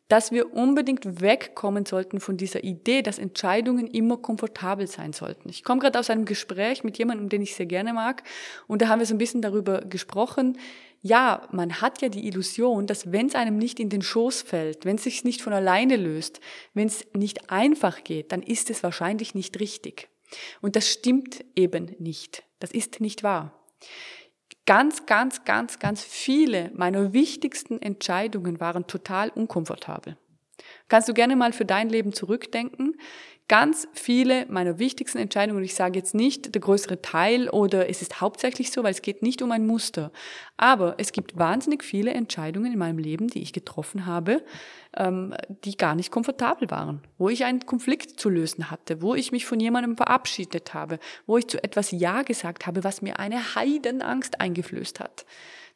dass 0.08 0.32
wir 0.32 0.54
unbedingt 0.54 1.20
wegkommen 1.20 1.84
sollten 1.84 2.18
von 2.18 2.36
dieser 2.36 2.64
Idee, 2.64 3.02
dass 3.02 3.18
Entscheidungen 3.18 3.86
immer 3.86 4.16
komfortabel 4.16 4.86
sein 4.86 5.12
sollten. 5.12 5.50
Ich 5.50 5.62
komme 5.62 5.80
gerade 5.80 5.98
aus 5.98 6.08
einem 6.08 6.24
Gespräch 6.24 6.82
mit 6.82 6.96
jemandem, 6.98 7.28
den 7.28 7.42
ich 7.42 7.54
sehr 7.54 7.66
gerne 7.66 7.92
mag, 7.92 8.22
und 8.66 8.80
da 8.80 8.88
haben 8.88 9.00
wir 9.00 9.06
so 9.06 9.14
ein 9.14 9.18
bisschen 9.18 9.42
darüber 9.42 9.82
gesprochen. 9.82 10.58
Ja, 11.02 11.46
man 11.52 11.80
hat 11.80 12.00
ja 12.00 12.08
die 12.08 12.26
Illusion, 12.26 12.86
dass 12.86 13.12
wenn 13.12 13.26
es 13.26 13.34
einem 13.34 13.58
nicht 13.58 13.78
in 13.78 13.90
den 13.90 14.02
Schoß 14.02 14.42
fällt, 14.42 14.84
wenn 14.84 14.96
es 14.96 15.04
sich 15.04 15.24
nicht 15.24 15.42
von 15.42 15.52
alleine 15.52 15.96
löst, 15.96 16.40
wenn 16.74 16.88
es 16.88 17.06
nicht 17.14 17.50
einfach 17.50 18.02
geht, 18.02 18.32
dann 18.32 18.42
ist 18.42 18.70
es 18.70 18.82
wahrscheinlich 18.82 19.34
nicht 19.34 19.60
richtig. 19.60 20.08
Und 20.60 20.74
das 20.74 20.88
stimmt 20.88 21.44
eben 21.54 21.94
nicht. 21.98 22.42
Das 22.58 22.72
ist 22.72 23.00
nicht 23.00 23.22
wahr 23.22 23.54
ganz, 24.68 25.06
ganz, 25.06 25.46
ganz, 25.46 25.78
ganz 25.78 26.04
viele 26.04 26.70
meiner 26.74 27.14
wichtigsten 27.14 27.80
Entscheidungen 27.80 28.60
waren 28.60 28.86
total 28.86 29.30
unkomfortabel. 29.30 30.18
Kannst 30.88 31.08
du 31.08 31.14
gerne 31.14 31.36
mal 31.36 31.54
für 31.54 31.64
dein 31.64 31.88
Leben 31.88 32.12
zurückdenken? 32.12 33.00
Ganz 33.48 33.88
viele 33.94 34.44
meiner 34.50 34.78
wichtigsten 34.78 35.16
Entscheidungen, 35.16 35.60
und 35.60 35.64
ich 35.64 35.74
sage 35.74 35.98
jetzt 35.98 36.14
nicht 36.14 36.54
der 36.54 36.60
größere 36.60 37.00
Teil 37.00 37.48
oder 37.48 37.88
es 37.88 38.02
ist 38.02 38.20
hauptsächlich 38.20 38.70
so, 38.70 38.82
weil 38.82 38.90
es 38.90 39.00
geht 39.00 39.22
nicht 39.22 39.40
um 39.40 39.50
ein 39.52 39.66
Muster, 39.66 40.12
aber 40.58 40.96
es 40.98 41.12
gibt 41.12 41.38
wahnsinnig 41.38 41.82
viele 41.82 42.10
Entscheidungen 42.10 42.70
in 42.70 42.78
meinem 42.78 42.98
Leben, 42.98 43.28
die 43.28 43.40
ich 43.40 43.54
getroffen 43.54 44.04
habe, 44.04 44.44
ähm, 44.94 45.34
die 45.64 45.78
gar 45.78 45.94
nicht 45.94 46.10
komfortabel 46.10 46.70
waren, 46.70 47.00
wo 47.16 47.30
ich 47.30 47.46
einen 47.46 47.64
Konflikt 47.64 48.20
zu 48.20 48.28
lösen 48.28 48.70
hatte, 48.70 49.00
wo 49.00 49.14
ich 49.14 49.32
mich 49.32 49.46
von 49.46 49.58
jemandem 49.58 49.96
verabschiedet 49.96 50.74
habe, 50.74 50.98
wo 51.26 51.38
ich 51.38 51.48
zu 51.48 51.64
etwas 51.64 51.90
Ja 51.90 52.20
gesagt 52.20 52.66
habe, 52.66 52.84
was 52.84 53.00
mir 53.00 53.18
eine 53.18 53.54
Heidenangst 53.54 54.42
eingeflößt 54.42 55.00
hat. 55.00 55.24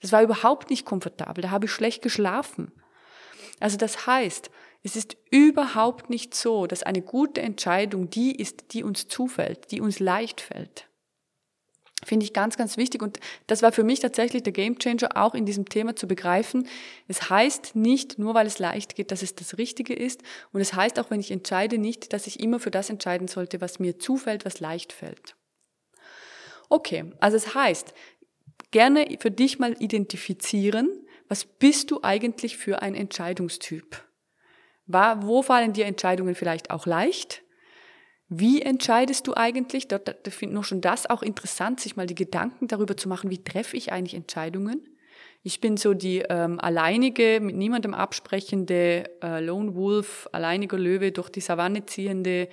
Das 0.03 0.13
war 0.13 0.23
überhaupt 0.23 0.69
nicht 0.69 0.85
komfortabel, 0.85 1.41
da 1.41 1.51
habe 1.51 1.65
ich 1.65 1.73
schlecht 1.73 2.03
geschlafen. 2.03 2.71
Also 3.61 3.79
das 3.79 4.07
heißt, 4.07 4.51
es 4.83 4.97
ist 4.97 5.17
überhaupt 5.31 6.11
nicht 6.11 6.35
so, 6.35 6.67
dass 6.67 6.83
eine 6.83 7.03
gute 7.03 7.41
Entscheidung 7.41 8.11
die 8.11 8.35
ist, 8.35 8.73
die 8.73 8.83
uns 8.83 9.07
zufällt, 9.07 9.71
die 9.71 9.81
uns 9.81 10.01
leicht 10.01 10.41
fällt. 10.41 10.89
Finde 12.05 12.25
ich 12.25 12.33
ganz, 12.33 12.57
ganz 12.57 12.77
wichtig. 12.77 13.01
Und 13.01 13.21
das 13.47 13.63
war 13.63 13.71
für 13.71 13.85
mich 13.85 14.01
tatsächlich 14.01 14.43
der 14.43 14.53
Gamechanger 14.53 15.17
auch 15.17 15.35
in 15.35 15.47
diesem 15.47 15.69
Thema 15.69 15.95
zu 15.95 16.09
begreifen. 16.09 16.67
Es 17.07 17.31
heißt 17.31 17.77
nicht, 17.77 18.19
nur 18.19 18.35
weil 18.35 18.49
es 18.49 18.59
leicht 18.59 18.97
geht, 18.97 19.13
dass 19.13 19.23
es 19.23 19.37
das 19.37 19.57
Richtige 19.57 19.95
ist. 19.95 20.23
Und 20.53 20.61
es 20.61 20.75
heißt 20.75 20.99
auch, 20.99 21.11
wenn 21.11 21.21
ich 21.21 21.31
entscheide, 21.31 21.79
nicht, 21.79 22.13
dass 22.13 22.27
ich 22.27 22.41
immer 22.41 22.59
für 22.59 22.73
das 22.73 22.91
entscheiden 22.91 23.29
sollte, 23.29 23.61
was 23.61 23.79
mir 23.79 24.01
zufällt, 24.01 24.45
was 24.45 24.59
leicht 24.59 24.93
fällt. 24.93 25.37
Okay, 26.69 27.05
also 27.21 27.37
es 27.37 27.55
heißt, 27.55 27.95
gerne 28.73 29.19
für 29.21 29.31
dich 29.31 29.61
mal 29.61 29.77
identifizieren, 29.81 30.89
was 31.29 31.45
bist 31.45 31.93
du 31.93 32.01
eigentlich 32.03 32.57
für 32.57 32.83
ein 32.83 32.97
Entscheidungstyp? 32.97 34.03
Wo 34.87 35.43
fallen 35.43 35.73
dir 35.73 35.87
Entscheidungen 35.87 36.35
vielleicht 36.35 36.71
auch 36.71 36.87
leicht? 36.87 37.43
Wie 38.29 38.63
entscheidest 38.63 39.27
du 39.27 39.35
eigentlich? 39.35 39.89
Dort, 39.89 40.17
finde 40.29 40.59
ich 40.59 40.67
schon 40.67 40.81
das 40.81 41.09
auch 41.09 41.23
interessant, 41.23 41.81
sich 41.81 41.97
mal 41.97 42.07
die 42.07 42.15
Gedanken 42.15 42.67
darüber 42.67 42.97
zu 42.97 43.09
machen, 43.09 43.31
wie 43.31 43.45
treffe 43.45 43.77
ich 43.77 43.93
eigentlich 43.93 44.15
Entscheidungen? 44.15 44.89
Ich 45.43 45.61
bin 45.61 45.77
so 45.77 45.93
die 45.93 46.25
ähm, 46.29 46.61
alleinige, 46.61 47.41
mit 47.41 47.57
niemandem 47.57 47.95
absprechende 47.95 49.05
äh, 49.23 49.41
Lone 49.45 49.75
Wolf, 49.75 50.29
alleiniger 50.33 50.79
Löwe 50.79 51.13
durch 51.13 51.31
die 51.31 51.41
Savanne 51.41 51.85
ziehende 51.85 52.49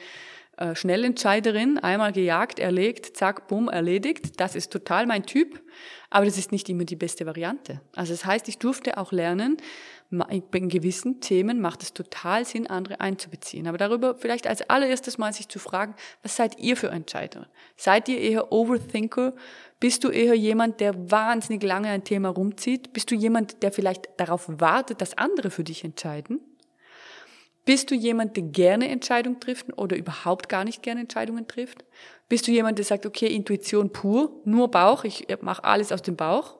äh, 0.60 0.75
Schnellentscheiderin. 0.75 1.78
Einmal 1.78 2.12
gejagt, 2.12 2.60
erlegt, 2.60 3.16
zack, 3.16 3.48
bumm, 3.48 3.70
erledigt. 3.70 4.42
Das 4.42 4.56
ist 4.56 4.74
total 4.74 5.06
mein 5.06 5.24
Typ. 5.24 5.62
Aber 6.10 6.25
das 6.25 6.38
ist 6.38 6.51
nicht 6.51 6.68
immer 6.68 6.84
die 6.84 6.98
beste 6.98 7.25
Variante. 7.25 7.80
Also 7.96 8.12
das 8.12 8.25
heißt, 8.25 8.50
ich 8.50 8.58
durfte 8.58 8.98
auch 8.98 9.13
lernen, 9.13 9.58
in 10.12 10.70
gewissen 10.70 11.22
Themen 11.22 11.62
macht 11.62 11.84
es 11.84 11.94
total 11.94 12.44
Sinn, 12.44 12.68
andere 12.68 13.00
einzubeziehen. 13.00 13.68
Aber 13.68 13.78
darüber 13.78 14.16
vielleicht 14.16 14.48
als 14.48 14.68
allererstes 14.70 15.18
mal 15.18 15.32
sich 15.32 15.48
zu 15.48 15.60
fragen, 15.60 15.96
was 16.24 16.36
seid 16.36 16.60
ihr 16.60 16.75
für 16.75 16.89
Entscheider? 16.89 17.48
Seid 17.78 18.10
ihr 18.10 18.20
eher 18.20 18.51
Overthinker? 18.51 19.34
Bist 19.80 20.04
du 20.04 20.10
eher 20.10 20.34
jemand, 20.34 20.82
der 20.82 21.10
wahnsinnig 21.10 21.63
lange 21.63 21.88
ein 21.88 22.04
Thema 22.04 22.30
rumzieht? 22.30 22.92
Bist 22.92 23.12
du 23.12 23.16
jemand, 23.16 23.63
der 23.63 23.72
vielleicht 23.72 24.10
darauf 24.18 24.46
wartet, 24.48 25.00
dass 25.00 25.18
andere 25.18 25.51
für 25.51 25.63
dich 25.63 25.86
entscheiden? 25.86 26.42
Bist 27.70 27.92
du 27.92 27.94
jemand, 27.94 28.36
der 28.36 28.46
gerne 28.46 28.90
Entscheidungen 28.90 29.40
trifft 29.40 29.68
oder 29.78 29.96
überhaupt 29.96 30.50
gar 30.50 30.64
nicht 30.64 30.82
gerne 30.82 31.02
Entscheidungen 31.02 31.48
trifft? 31.48 31.86
Bist 32.28 32.48
du 32.48 32.52
jemand, 32.52 32.80
der 32.80 32.86
sagt, 32.86 33.06
okay, 33.06 33.28
Intuition 33.28 33.94
pur, 33.94 34.42
nur 34.44 34.72
Bauch, 34.72 35.04
ich 35.04 35.28
mache 35.42 35.64
alles 35.64 35.92
aus 35.92 36.02
dem 36.02 36.16
Bauch? 36.16 36.58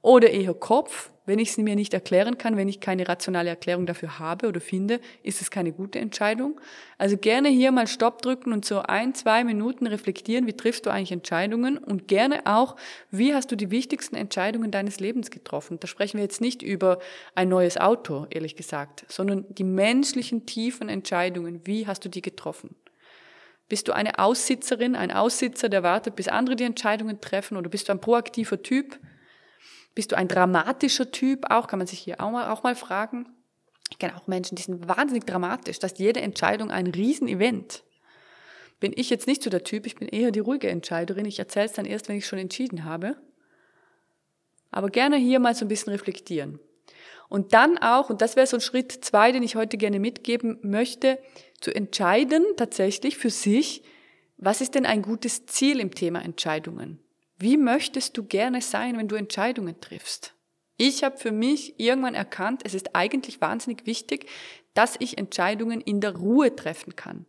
Oder 0.00 0.30
eher 0.30 0.54
Kopf, 0.54 1.10
wenn 1.28 1.38
ich 1.38 1.50
es 1.50 1.58
mir 1.58 1.76
nicht 1.76 1.92
erklären 1.92 2.38
kann, 2.38 2.56
wenn 2.56 2.68
ich 2.68 2.80
keine 2.80 3.06
rationale 3.06 3.50
Erklärung 3.50 3.84
dafür 3.84 4.18
habe 4.18 4.48
oder 4.48 4.60
finde, 4.60 4.98
ist 5.22 5.42
es 5.42 5.50
keine 5.50 5.72
gute 5.72 5.98
Entscheidung. 5.98 6.58
Also 6.96 7.18
gerne 7.18 7.50
hier 7.50 7.70
mal 7.70 7.86
Stopp 7.86 8.22
drücken 8.22 8.52
und 8.52 8.64
so 8.64 8.80
ein, 8.80 9.14
zwei 9.14 9.44
Minuten 9.44 9.86
reflektieren, 9.86 10.46
wie 10.46 10.54
triffst 10.54 10.86
du 10.86 10.90
eigentlich 10.90 11.12
Entscheidungen 11.12 11.76
und 11.76 12.08
gerne 12.08 12.46
auch, 12.46 12.76
wie 13.10 13.34
hast 13.34 13.52
du 13.52 13.56
die 13.56 13.70
wichtigsten 13.70 14.16
Entscheidungen 14.16 14.70
deines 14.70 15.00
Lebens 15.00 15.30
getroffen. 15.30 15.78
Da 15.78 15.86
sprechen 15.86 16.16
wir 16.16 16.24
jetzt 16.24 16.40
nicht 16.40 16.62
über 16.62 16.98
ein 17.34 17.50
neues 17.50 17.76
Auto, 17.76 18.26
ehrlich 18.30 18.56
gesagt, 18.56 19.04
sondern 19.08 19.44
die 19.50 19.64
menschlichen 19.64 20.46
tiefen 20.46 20.88
Entscheidungen. 20.88 21.60
Wie 21.64 21.86
hast 21.86 22.06
du 22.06 22.08
die 22.08 22.22
getroffen? 22.22 22.74
Bist 23.68 23.86
du 23.86 23.92
eine 23.92 24.18
Aussitzerin, 24.18 24.96
ein 24.96 25.12
Aussitzer, 25.12 25.68
der 25.68 25.82
wartet, 25.82 26.16
bis 26.16 26.28
andere 26.28 26.56
die 26.56 26.64
Entscheidungen 26.64 27.20
treffen 27.20 27.58
oder 27.58 27.68
bist 27.68 27.88
du 27.88 27.92
ein 27.92 28.00
proaktiver 28.00 28.62
Typ? 28.62 28.98
Bist 29.98 30.12
du 30.12 30.16
ein 30.16 30.28
dramatischer 30.28 31.10
Typ? 31.10 31.50
Auch 31.50 31.66
kann 31.66 31.80
man 31.80 31.88
sich 31.88 31.98
hier 31.98 32.20
auch 32.20 32.30
mal, 32.30 32.52
auch 32.52 32.62
mal 32.62 32.76
fragen. 32.76 33.26
Ich 33.90 33.98
kenne 33.98 34.16
auch 34.16 34.28
Menschen, 34.28 34.54
die 34.54 34.62
sind 34.62 34.86
wahnsinnig 34.86 35.24
dramatisch. 35.24 35.80
dass 35.80 35.98
jede 35.98 36.20
Entscheidung 36.20 36.70
ein 36.70 36.86
Riesenevent. 36.86 37.82
Bin 38.78 38.92
ich 38.94 39.10
jetzt 39.10 39.26
nicht 39.26 39.42
so 39.42 39.50
der 39.50 39.64
Typ, 39.64 39.86
ich 39.86 39.96
bin 39.96 40.06
eher 40.06 40.30
die 40.30 40.38
ruhige 40.38 40.68
Entscheiderin. 40.68 41.24
Ich 41.24 41.40
erzähle 41.40 41.66
es 41.66 41.72
dann 41.72 41.84
erst, 41.84 42.08
wenn 42.08 42.14
ich 42.14 42.28
schon 42.28 42.38
entschieden 42.38 42.84
habe. 42.84 43.16
Aber 44.70 44.88
gerne 44.88 45.16
hier 45.16 45.40
mal 45.40 45.56
so 45.56 45.64
ein 45.64 45.68
bisschen 45.68 45.92
reflektieren. 45.92 46.60
Und 47.28 47.52
dann 47.52 47.76
auch, 47.78 48.08
und 48.08 48.22
das 48.22 48.36
wäre 48.36 48.46
so 48.46 48.58
ein 48.58 48.60
Schritt 48.60 48.92
zwei, 49.04 49.32
den 49.32 49.42
ich 49.42 49.56
heute 49.56 49.78
gerne 49.78 49.98
mitgeben 49.98 50.60
möchte, 50.62 51.18
zu 51.60 51.74
entscheiden 51.74 52.44
tatsächlich 52.56 53.18
für 53.18 53.30
sich, 53.30 53.82
was 54.36 54.60
ist 54.60 54.76
denn 54.76 54.86
ein 54.86 55.02
gutes 55.02 55.46
Ziel 55.46 55.80
im 55.80 55.92
Thema 55.92 56.24
Entscheidungen? 56.24 57.00
Wie 57.40 57.56
möchtest 57.56 58.16
du 58.16 58.24
gerne 58.24 58.60
sein, 58.60 58.98
wenn 58.98 59.06
du 59.06 59.14
Entscheidungen 59.14 59.80
triffst? 59.80 60.34
Ich 60.76 61.04
habe 61.04 61.18
für 61.18 61.30
mich 61.30 61.78
irgendwann 61.78 62.14
erkannt, 62.14 62.62
es 62.64 62.74
ist 62.74 62.96
eigentlich 62.96 63.40
wahnsinnig 63.40 63.86
wichtig, 63.86 64.26
dass 64.74 64.96
ich 64.98 65.18
Entscheidungen 65.18 65.80
in 65.80 66.00
der 66.00 66.16
Ruhe 66.16 66.54
treffen 66.54 66.96
kann. 66.96 67.26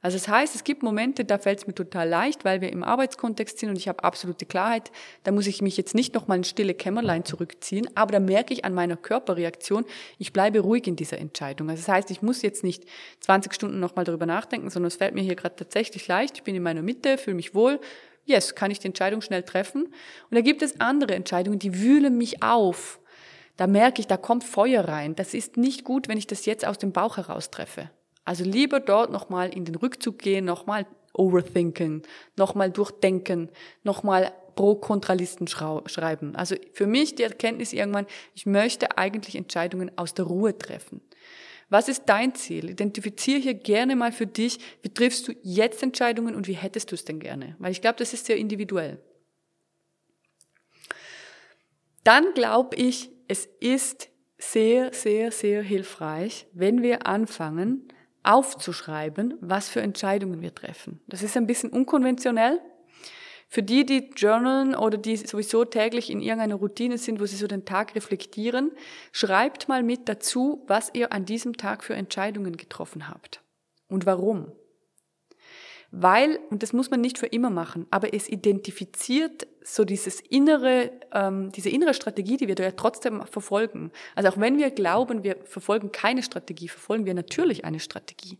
Also 0.00 0.16
das 0.18 0.26
heißt, 0.26 0.56
es 0.56 0.64
gibt 0.64 0.82
Momente, 0.82 1.24
da 1.24 1.38
fällt 1.38 1.60
es 1.60 1.66
mir 1.68 1.76
total 1.76 2.08
leicht, 2.08 2.44
weil 2.44 2.60
wir 2.60 2.72
im 2.72 2.82
Arbeitskontext 2.82 3.60
sind 3.60 3.68
und 3.68 3.76
ich 3.76 3.86
habe 3.86 4.02
absolute 4.02 4.46
Klarheit. 4.46 4.90
Da 5.22 5.30
muss 5.30 5.46
ich 5.46 5.62
mich 5.62 5.76
jetzt 5.76 5.94
nicht 5.94 6.12
nochmal 6.12 6.38
in 6.38 6.44
stille 6.44 6.74
Kämmerlein 6.74 7.24
zurückziehen, 7.24 7.88
aber 7.94 8.10
da 8.10 8.18
merke 8.18 8.52
ich 8.52 8.64
an 8.64 8.74
meiner 8.74 8.96
Körperreaktion, 8.96 9.84
ich 10.18 10.32
bleibe 10.32 10.58
ruhig 10.58 10.88
in 10.88 10.96
dieser 10.96 11.18
Entscheidung. 11.18 11.70
Also 11.70 11.82
das 11.82 11.88
heißt, 11.88 12.10
ich 12.10 12.20
muss 12.20 12.42
jetzt 12.42 12.64
nicht 12.64 12.84
20 13.20 13.54
Stunden 13.54 13.78
nochmal 13.78 14.04
darüber 14.04 14.26
nachdenken, 14.26 14.70
sondern 14.70 14.88
es 14.88 14.96
fällt 14.96 15.14
mir 15.14 15.22
hier 15.22 15.36
gerade 15.36 15.54
tatsächlich 15.54 16.08
leicht. 16.08 16.38
Ich 16.38 16.42
bin 16.42 16.56
in 16.56 16.64
meiner 16.64 16.82
Mitte, 16.82 17.16
fühle 17.16 17.36
mich 17.36 17.54
wohl. 17.54 17.78
Yes, 18.24 18.54
kann 18.54 18.70
ich 18.70 18.78
die 18.78 18.86
Entscheidung 18.86 19.20
schnell 19.20 19.42
treffen. 19.42 19.84
Und 19.84 19.94
da 20.30 20.40
gibt 20.40 20.62
es 20.62 20.80
andere 20.80 21.14
Entscheidungen, 21.14 21.58
die 21.58 21.80
wühlen 21.80 22.16
mich 22.16 22.42
auf. 22.42 23.00
Da 23.56 23.66
merke 23.66 24.00
ich, 24.00 24.06
da 24.06 24.16
kommt 24.16 24.44
Feuer 24.44 24.86
rein. 24.86 25.14
Das 25.14 25.34
ist 25.34 25.56
nicht 25.56 25.84
gut, 25.84 26.08
wenn 26.08 26.18
ich 26.18 26.26
das 26.26 26.46
jetzt 26.46 26.66
aus 26.66 26.78
dem 26.78 26.92
Bauch 26.92 27.16
heraus 27.16 27.50
treffe. 27.50 27.90
Also 28.24 28.44
lieber 28.44 28.80
dort 28.80 29.10
nochmal 29.10 29.54
in 29.54 29.64
den 29.64 29.74
Rückzug 29.74 30.18
gehen, 30.18 30.44
nochmal 30.44 30.86
overthinken, 31.12 32.02
nochmal 32.36 32.70
durchdenken, 32.70 33.50
nochmal 33.82 34.32
Pro-Kontralisten 34.54 35.48
schreiben. 35.48 36.36
Also 36.36 36.56
für 36.72 36.86
mich 36.86 37.14
die 37.14 37.22
Erkenntnis 37.22 37.72
irgendwann, 37.72 38.06
ich 38.34 38.46
möchte 38.46 38.96
eigentlich 38.98 39.36
Entscheidungen 39.36 39.90
aus 39.96 40.14
der 40.14 40.26
Ruhe 40.26 40.56
treffen. 40.56 41.00
Was 41.72 41.88
ist 41.88 42.02
dein 42.04 42.34
Ziel? 42.34 42.68
Identifiziere 42.68 43.40
hier 43.40 43.54
gerne 43.54 43.96
mal 43.96 44.12
für 44.12 44.26
dich, 44.26 44.58
wie 44.82 44.90
triffst 44.90 45.26
du 45.26 45.32
jetzt 45.42 45.82
Entscheidungen 45.82 46.34
und 46.34 46.46
wie 46.46 46.52
hättest 46.52 46.90
du 46.90 46.94
es 46.94 47.06
denn 47.06 47.18
gerne? 47.18 47.56
Weil 47.58 47.72
ich 47.72 47.80
glaube, 47.80 47.96
das 47.98 48.12
ist 48.12 48.26
sehr 48.26 48.36
individuell. 48.36 49.00
Dann 52.04 52.34
glaube 52.34 52.76
ich, 52.76 53.10
es 53.26 53.48
ist 53.58 54.10
sehr, 54.36 54.92
sehr, 54.92 55.32
sehr 55.32 55.62
hilfreich, 55.62 56.46
wenn 56.52 56.82
wir 56.82 57.06
anfangen, 57.06 57.88
aufzuschreiben, 58.22 59.38
was 59.40 59.70
für 59.70 59.80
Entscheidungen 59.80 60.42
wir 60.42 60.54
treffen. 60.54 61.00
Das 61.06 61.22
ist 61.22 61.38
ein 61.38 61.46
bisschen 61.46 61.70
unkonventionell. 61.70 62.60
Für 63.52 63.62
die, 63.62 63.84
die 63.84 64.08
journalen 64.16 64.74
oder 64.74 64.96
die 64.96 65.14
sowieso 65.14 65.66
täglich 65.66 66.08
in 66.08 66.22
irgendeiner 66.22 66.54
Routine 66.54 66.96
sind, 66.96 67.20
wo 67.20 67.26
sie 67.26 67.36
so 67.36 67.46
den 67.46 67.66
Tag 67.66 67.94
reflektieren, 67.94 68.72
schreibt 69.12 69.68
mal 69.68 69.82
mit 69.82 70.08
dazu, 70.08 70.64
was 70.68 70.90
ihr 70.94 71.12
an 71.12 71.26
diesem 71.26 71.58
Tag 71.58 71.84
für 71.84 71.92
Entscheidungen 71.92 72.56
getroffen 72.56 73.10
habt 73.10 73.42
und 73.88 74.06
warum. 74.06 74.52
Weil, 75.90 76.40
und 76.48 76.62
das 76.62 76.72
muss 76.72 76.90
man 76.90 77.02
nicht 77.02 77.18
für 77.18 77.26
immer 77.26 77.50
machen, 77.50 77.86
aber 77.90 78.14
es 78.14 78.26
identifiziert 78.26 79.46
so 79.62 79.84
dieses 79.84 80.22
innere, 80.22 80.90
ähm, 81.12 81.52
diese 81.52 81.68
innere 81.68 81.92
Strategie, 81.92 82.38
die 82.38 82.48
wir 82.48 82.54
da 82.54 82.62
ja 82.62 82.70
trotzdem 82.70 83.22
verfolgen. 83.26 83.92
Also 84.14 84.30
auch 84.30 84.40
wenn 84.40 84.56
wir 84.56 84.70
glauben, 84.70 85.24
wir 85.24 85.36
verfolgen 85.44 85.92
keine 85.92 86.22
Strategie, 86.22 86.68
verfolgen 86.68 87.04
wir 87.04 87.12
natürlich 87.12 87.66
eine 87.66 87.80
Strategie. 87.80 88.38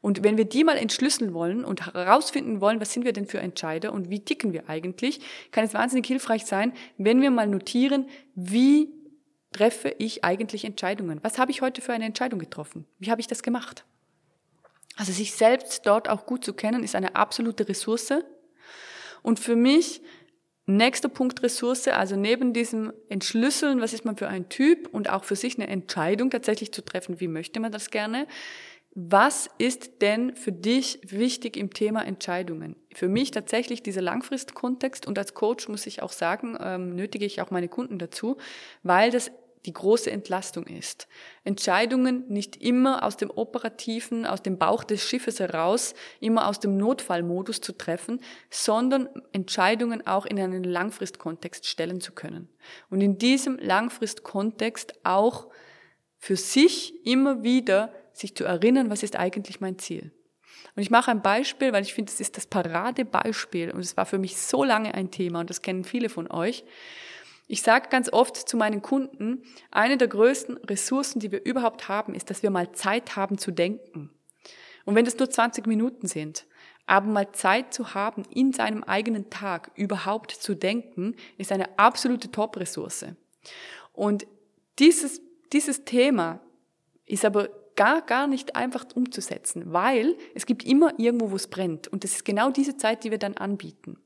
Und 0.00 0.24
wenn 0.24 0.38
wir 0.38 0.46
die 0.46 0.64
mal 0.64 0.76
entschlüsseln 0.76 1.34
wollen 1.34 1.64
und 1.64 1.94
herausfinden 1.94 2.60
wollen, 2.60 2.80
was 2.80 2.92
sind 2.92 3.04
wir 3.04 3.12
denn 3.12 3.26
für 3.26 3.38
Entscheider 3.38 3.92
und 3.92 4.08
wie 4.08 4.24
ticken 4.24 4.52
wir 4.52 4.68
eigentlich, 4.68 5.20
kann 5.50 5.64
es 5.64 5.74
wahnsinnig 5.74 6.06
hilfreich 6.06 6.46
sein, 6.46 6.72
wenn 6.96 7.20
wir 7.20 7.30
mal 7.30 7.46
notieren, 7.46 8.06
wie 8.34 8.88
treffe 9.52 9.94
ich 9.98 10.24
eigentlich 10.24 10.64
Entscheidungen? 10.64 11.18
Was 11.22 11.38
habe 11.38 11.50
ich 11.50 11.60
heute 11.60 11.82
für 11.82 11.92
eine 11.92 12.06
Entscheidung 12.06 12.38
getroffen? 12.38 12.86
Wie 12.98 13.10
habe 13.10 13.20
ich 13.20 13.26
das 13.26 13.42
gemacht? 13.42 13.84
Also 14.96 15.12
sich 15.12 15.34
selbst 15.34 15.86
dort 15.86 16.08
auch 16.08 16.26
gut 16.26 16.44
zu 16.44 16.54
kennen, 16.54 16.82
ist 16.82 16.94
eine 16.94 17.16
absolute 17.16 17.68
Ressource. 17.68 18.12
Und 19.22 19.38
für 19.38 19.56
mich 19.56 20.00
nächster 20.66 21.08
Punkt 21.08 21.42
Ressource, 21.42 21.88
also 21.88 22.16
neben 22.16 22.52
diesem 22.52 22.92
Entschlüsseln, 23.08 23.80
was 23.80 23.92
ist 23.92 24.04
man 24.04 24.16
für 24.16 24.28
ein 24.28 24.48
Typ 24.48 24.88
und 24.92 25.10
auch 25.10 25.24
für 25.24 25.36
sich 25.36 25.58
eine 25.58 25.68
Entscheidung 25.68 26.30
tatsächlich 26.30 26.72
zu 26.72 26.82
treffen, 26.82 27.20
wie 27.20 27.28
möchte 27.28 27.60
man 27.60 27.72
das 27.72 27.90
gerne, 27.90 28.26
was 28.92 29.48
ist 29.58 30.02
denn 30.02 30.34
für 30.34 30.50
dich 30.50 31.00
wichtig 31.04 31.56
im 31.56 31.72
Thema 31.72 32.04
Entscheidungen? 32.04 32.74
Für 32.92 33.08
mich 33.08 33.30
tatsächlich 33.30 33.82
dieser 33.82 34.02
Langfristkontext 34.02 35.06
und 35.06 35.16
als 35.16 35.34
Coach 35.34 35.68
muss 35.68 35.86
ich 35.86 36.02
auch 36.02 36.10
sagen, 36.10 36.58
ähm, 36.60 36.96
nötige 36.96 37.24
ich 37.24 37.40
auch 37.40 37.52
meine 37.52 37.68
Kunden 37.68 37.98
dazu, 37.98 38.36
weil 38.82 39.12
das 39.12 39.30
die 39.66 39.72
große 39.72 40.10
Entlastung 40.10 40.66
ist. 40.66 41.06
Entscheidungen 41.44 42.24
nicht 42.28 42.56
immer 42.56 43.04
aus 43.04 43.16
dem 43.16 43.30
operativen, 43.30 44.26
aus 44.26 44.42
dem 44.42 44.58
Bauch 44.58 44.84
des 44.84 45.04
Schiffes 45.04 45.38
heraus, 45.38 45.94
immer 46.18 46.48
aus 46.48 46.60
dem 46.60 46.76
Notfallmodus 46.76 47.60
zu 47.60 47.76
treffen, 47.76 48.20
sondern 48.48 49.08
Entscheidungen 49.32 50.06
auch 50.06 50.24
in 50.24 50.40
einen 50.40 50.64
Langfristkontext 50.64 51.66
stellen 51.66 52.00
zu 52.00 52.12
können. 52.12 52.48
Und 52.88 53.02
in 53.02 53.18
diesem 53.18 53.58
Langfristkontext 53.58 54.94
auch 55.04 55.48
für 56.18 56.36
sich 56.36 57.06
immer 57.06 57.42
wieder 57.42 57.92
sich 58.20 58.34
zu 58.34 58.44
erinnern, 58.44 58.90
was 58.90 59.02
ist 59.02 59.16
eigentlich 59.16 59.60
mein 59.60 59.78
Ziel. 59.78 60.12
Und 60.76 60.82
ich 60.82 60.90
mache 60.90 61.10
ein 61.10 61.22
Beispiel, 61.22 61.72
weil 61.72 61.82
ich 61.82 61.94
finde, 61.94 62.12
das 62.12 62.20
ist 62.20 62.36
das 62.36 62.46
Paradebeispiel 62.46 63.70
und 63.70 63.80
es 63.80 63.96
war 63.96 64.06
für 64.06 64.18
mich 64.18 64.36
so 64.36 64.62
lange 64.62 64.94
ein 64.94 65.10
Thema 65.10 65.40
und 65.40 65.50
das 65.50 65.62
kennen 65.62 65.84
viele 65.84 66.08
von 66.08 66.30
euch. 66.30 66.64
Ich 67.48 67.62
sage 67.62 67.88
ganz 67.88 68.12
oft 68.12 68.36
zu 68.36 68.56
meinen 68.56 68.80
Kunden, 68.80 69.42
eine 69.72 69.96
der 69.96 70.06
größten 70.06 70.58
Ressourcen, 70.58 71.18
die 71.18 71.32
wir 71.32 71.44
überhaupt 71.44 71.88
haben, 71.88 72.14
ist, 72.14 72.30
dass 72.30 72.42
wir 72.42 72.50
mal 72.50 72.70
Zeit 72.72 73.16
haben 73.16 73.38
zu 73.38 73.50
denken. 73.50 74.10
Und 74.84 74.94
wenn 74.94 75.04
das 75.04 75.18
nur 75.18 75.28
20 75.28 75.66
Minuten 75.66 76.06
sind, 76.06 76.46
aber 76.86 77.06
mal 77.06 77.32
Zeit 77.32 77.74
zu 77.74 77.94
haben, 77.94 78.22
in 78.30 78.52
seinem 78.52 78.84
eigenen 78.84 79.30
Tag 79.30 79.70
überhaupt 79.74 80.30
zu 80.30 80.54
denken, 80.54 81.16
ist 81.38 81.52
eine 81.52 81.78
absolute 81.78 82.30
Top-Ressource. 82.30 83.06
Und 83.92 84.26
dieses, 84.78 85.20
dieses 85.52 85.84
Thema 85.84 86.40
ist 87.06 87.24
aber 87.24 87.48
gar, 87.80 88.02
gar 88.02 88.26
nicht 88.26 88.56
einfach 88.56 88.84
umzusetzen, 88.94 89.72
weil 89.72 90.14
es 90.34 90.44
gibt 90.44 90.66
immer 90.66 90.92
irgendwo, 90.98 91.30
wo 91.30 91.36
es 91.36 91.46
brennt. 91.46 91.88
Und 91.88 92.04
das 92.04 92.12
ist 92.12 92.26
genau 92.26 92.50
diese 92.50 92.76
Zeit, 92.76 93.04
die 93.04 93.10
wir 93.10 93.16
dann 93.16 93.38
anbieten. 93.38 93.96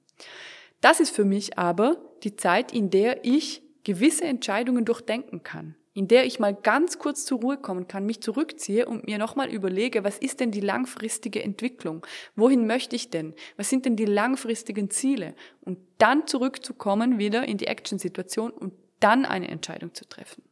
Das 0.80 1.00
ist 1.00 1.10
für 1.10 1.24
mich 1.24 1.58
aber 1.58 1.96
die 2.22 2.36
Zeit, 2.36 2.72
in 2.72 2.90
der 2.90 3.24
ich 3.24 3.62
gewisse 3.82 4.26
Entscheidungen 4.26 4.84
durchdenken 4.84 5.42
kann, 5.42 5.74
in 5.92 6.06
der 6.06 6.24
ich 6.24 6.38
mal 6.38 6.54
ganz 6.54 7.00
kurz 7.00 7.24
zur 7.24 7.40
Ruhe 7.40 7.56
kommen 7.56 7.88
kann, 7.88 8.06
mich 8.06 8.20
zurückziehe 8.20 8.86
und 8.86 9.08
mir 9.08 9.18
nochmal 9.18 9.50
überlege, 9.50 10.04
was 10.04 10.18
ist 10.18 10.38
denn 10.38 10.52
die 10.52 10.60
langfristige 10.60 11.42
Entwicklung? 11.42 12.06
Wohin 12.36 12.68
möchte 12.68 12.94
ich 12.94 13.10
denn? 13.10 13.34
Was 13.56 13.70
sind 13.70 13.86
denn 13.86 13.96
die 13.96 14.04
langfristigen 14.04 14.88
Ziele? 14.88 15.34
Und 15.62 15.78
dann 15.98 16.28
zurückzukommen 16.28 17.18
wieder 17.18 17.42
in 17.48 17.58
die 17.58 17.66
Action-Situation 17.66 18.52
und 18.52 18.72
dann 19.00 19.24
eine 19.24 19.48
Entscheidung 19.48 19.94
zu 19.94 20.08
treffen. 20.08 20.44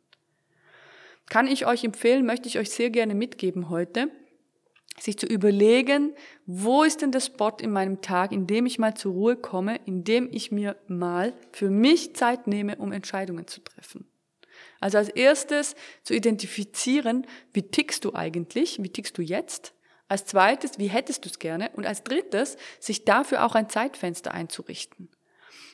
Kann 1.32 1.46
ich 1.46 1.64
euch 1.64 1.82
empfehlen, 1.82 2.26
möchte 2.26 2.46
ich 2.46 2.58
euch 2.58 2.68
sehr 2.68 2.90
gerne 2.90 3.14
mitgeben 3.14 3.70
heute, 3.70 4.10
sich 5.00 5.18
zu 5.18 5.24
überlegen, 5.24 6.12
wo 6.44 6.82
ist 6.82 7.00
denn 7.00 7.10
der 7.10 7.20
Spot 7.20 7.56
in 7.58 7.70
meinem 7.70 8.02
Tag, 8.02 8.32
in 8.32 8.46
dem 8.46 8.66
ich 8.66 8.78
mal 8.78 8.94
zur 8.94 9.14
Ruhe 9.14 9.36
komme, 9.36 9.80
in 9.86 10.04
dem 10.04 10.28
ich 10.30 10.52
mir 10.52 10.76
mal 10.88 11.32
für 11.50 11.70
mich 11.70 12.14
Zeit 12.14 12.48
nehme, 12.48 12.76
um 12.76 12.92
Entscheidungen 12.92 13.46
zu 13.46 13.60
treffen. 13.64 14.06
Also 14.78 14.98
als 14.98 15.08
erstes 15.08 15.74
zu 16.02 16.12
identifizieren, 16.12 17.26
wie 17.54 17.62
tickst 17.62 18.04
du 18.04 18.14
eigentlich, 18.14 18.82
wie 18.82 18.90
tickst 18.90 19.16
du 19.16 19.22
jetzt? 19.22 19.72
Als 20.08 20.26
zweites, 20.26 20.78
wie 20.78 20.88
hättest 20.88 21.24
du 21.24 21.30
es 21.30 21.38
gerne? 21.38 21.70
Und 21.72 21.86
als 21.86 22.04
drittes, 22.04 22.58
sich 22.78 23.06
dafür 23.06 23.46
auch 23.46 23.54
ein 23.54 23.70
Zeitfenster 23.70 24.34
einzurichten. 24.34 25.08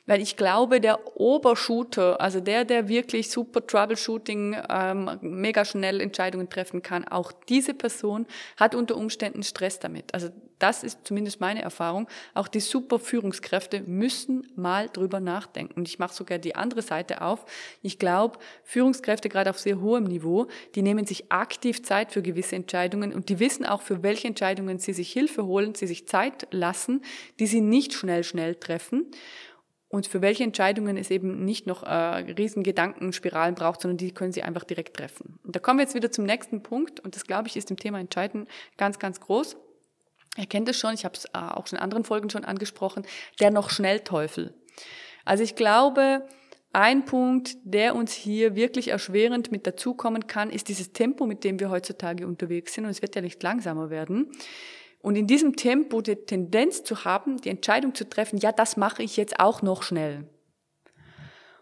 Weil 0.08 0.22
ich 0.22 0.38
glaube, 0.38 0.80
der 0.80 1.20
Obershooter, 1.20 2.18
also 2.18 2.40
der, 2.40 2.64
der 2.64 2.88
wirklich 2.88 3.30
super 3.30 3.66
Troubleshooting, 3.66 4.56
ähm, 4.70 5.18
mega 5.20 5.66
schnell 5.66 6.00
Entscheidungen 6.00 6.48
treffen 6.48 6.80
kann, 6.80 7.06
auch 7.06 7.30
diese 7.30 7.74
Person 7.74 8.26
hat 8.56 8.74
unter 8.74 8.96
Umständen 8.96 9.42
Stress 9.42 9.80
damit. 9.80 10.14
Also 10.14 10.30
das 10.58 10.82
ist 10.82 11.00
zumindest 11.04 11.40
meine 11.40 11.60
Erfahrung. 11.60 12.08
Auch 12.32 12.48
die 12.48 12.60
super 12.60 12.98
Führungskräfte 12.98 13.82
müssen 13.82 14.50
mal 14.56 14.88
drüber 14.88 15.20
nachdenken. 15.20 15.74
Und 15.78 15.88
ich 15.88 15.98
mache 15.98 16.14
sogar 16.14 16.38
die 16.38 16.56
andere 16.56 16.80
Seite 16.80 17.20
auf. 17.20 17.44
Ich 17.82 17.98
glaube, 17.98 18.38
Führungskräfte 18.64 19.28
gerade 19.28 19.50
auf 19.50 19.58
sehr 19.58 19.80
hohem 19.80 20.04
Niveau, 20.04 20.46
die 20.74 20.80
nehmen 20.80 21.04
sich 21.04 21.30
aktiv 21.30 21.82
Zeit 21.82 22.12
für 22.12 22.22
gewisse 22.22 22.56
Entscheidungen 22.56 23.12
und 23.12 23.28
die 23.28 23.40
wissen 23.40 23.66
auch, 23.66 23.82
für 23.82 24.02
welche 24.02 24.26
Entscheidungen 24.26 24.78
sie 24.78 24.94
sich 24.94 25.12
Hilfe 25.12 25.44
holen, 25.44 25.74
sie 25.74 25.86
sich 25.86 26.08
Zeit 26.08 26.48
lassen, 26.50 27.02
die 27.38 27.46
sie 27.46 27.60
nicht 27.60 27.92
schnell, 27.92 28.24
schnell 28.24 28.54
treffen 28.54 29.06
und 29.88 30.07
für 30.07 30.20
welche 30.20 30.44
Entscheidungen 30.44 30.96
es 30.96 31.11
eben 31.11 31.44
nicht 31.44 31.66
noch 31.66 31.83
äh, 31.83 31.88
riesen 31.88 32.62
Gedankenspiralen 32.62 33.55
braucht, 33.55 33.81
sondern 33.81 33.96
die 33.96 34.12
können 34.12 34.33
Sie 34.33 34.42
einfach 34.42 34.64
direkt 34.64 34.96
treffen. 34.96 35.38
Und 35.44 35.57
da 35.57 35.61
kommen 35.61 35.79
wir 35.79 35.85
jetzt 35.85 35.94
wieder 35.94 36.12
zum 36.12 36.24
nächsten 36.24 36.62
Punkt 36.62 37.01
und 37.01 37.16
das, 37.16 37.24
glaube 37.24 37.48
ich, 37.48 37.57
ist 37.57 37.70
im 37.70 37.79
Thema 37.79 37.98
Entscheiden 37.98 38.46
ganz, 38.77 38.98
ganz 38.98 39.20
groß. 39.20 39.57
Ihr 40.37 40.46
kennt 40.46 40.68
es 40.68 40.79
schon, 40.79 40.94
ich 40.94 41.05
habe 41.05 41.14
es 41.14 41.24
äh, 41.27 41.38
auch 41.38 41.66
schon 41.66 41.79
in 41.79 41.83
anderen 41.83 42.05
Folgen 42.05 42.31
schon 42.31 42.44
angesprochen, 42.44 43.05
der 43.40 43.51
noch 43.51 43.70
Schnellteufel. 43.70 44.55
Also 45.24 45.42
ich 45.42 45.57
glaube, 45.57 46.27
ein 46.72 47.07
Punkt, 47.07 47.57
der 47.64 47.96
uns 47.96 48.12
hier 48.12 48.55
wirklich 48.55 48.88
erschwerend 48.88 49.51
mit 49.51 49.66
dazukommen 49.66 50.27
kann, 50.27 50.51
ist 50.51 50.68
dieses 50.68 50.92
Tempo, 50.92 51.27
mit 51.27 51.44
dem 51.44 51.59
wir 51.61 51.70
heutzutage 51.70 52.27
unterwegs 52.27 52.74
sind 52.74 52.85
und 52.85 52.90
es 52.90 53.01
wird 53.01 53.16
ja 53.16 53.22
nicht 53.22 53.42
langsamer 53.42 53.88
werden. 53.88 54.31
Und 55.00 55.16
in 55.16 55.26
diesem 55.26 55.56
Tempo 55.56 56.00
die 56.00 56.16
Tendenz 56.16 56.82
zu 56.82 57.04
haben, 57.04 57.37
die 57.38 57.50
Entscheidung 57.50 57.94
zu 57.94 58.08
treffen, 58.08 58.38
ja, 58.38 58.52
das 58.52 58.76
mache 58.76 59.02
ich 59.02 59.16
jetzt 59.16 59.38
auch 59.38 59.62
noch 59.62 59.82
schnell. 59.82 60.28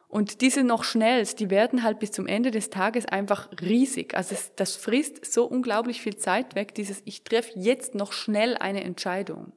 Und 0.09 0.41
diese 0.41 0.65
noch 0.65 0.85
schnells, 0.85 1.35
die 1.35 1.51
werden 1.51 1.83
halt 1.83 1.99
bis 1.99 2.13
zum 2.13 2.27
Ende 2.27 2.51
des 2.51 2.71
Tages 2.71 3.07
einfach 3.07 3.51
riesig. 3.61 4.17
Also 4.17 4.35
es, 4.35 4.55
das 4.55 4.77
frisst 4.77 5.31
so 5.31 5.45
unglaublich 5.45 6.01
viel 6.01 6.17
Zeit 6.17 6.55
weg, 6.55 6.75
dieses 6.75 7.03
ich 7.05 7.25
treffe 7.25 7.59
jetzt 7.59 7.95
noch 7.95 8.13
schnell 8.13 8.57
eine 8.57 8.83
Entscheidung. 8.85 9.53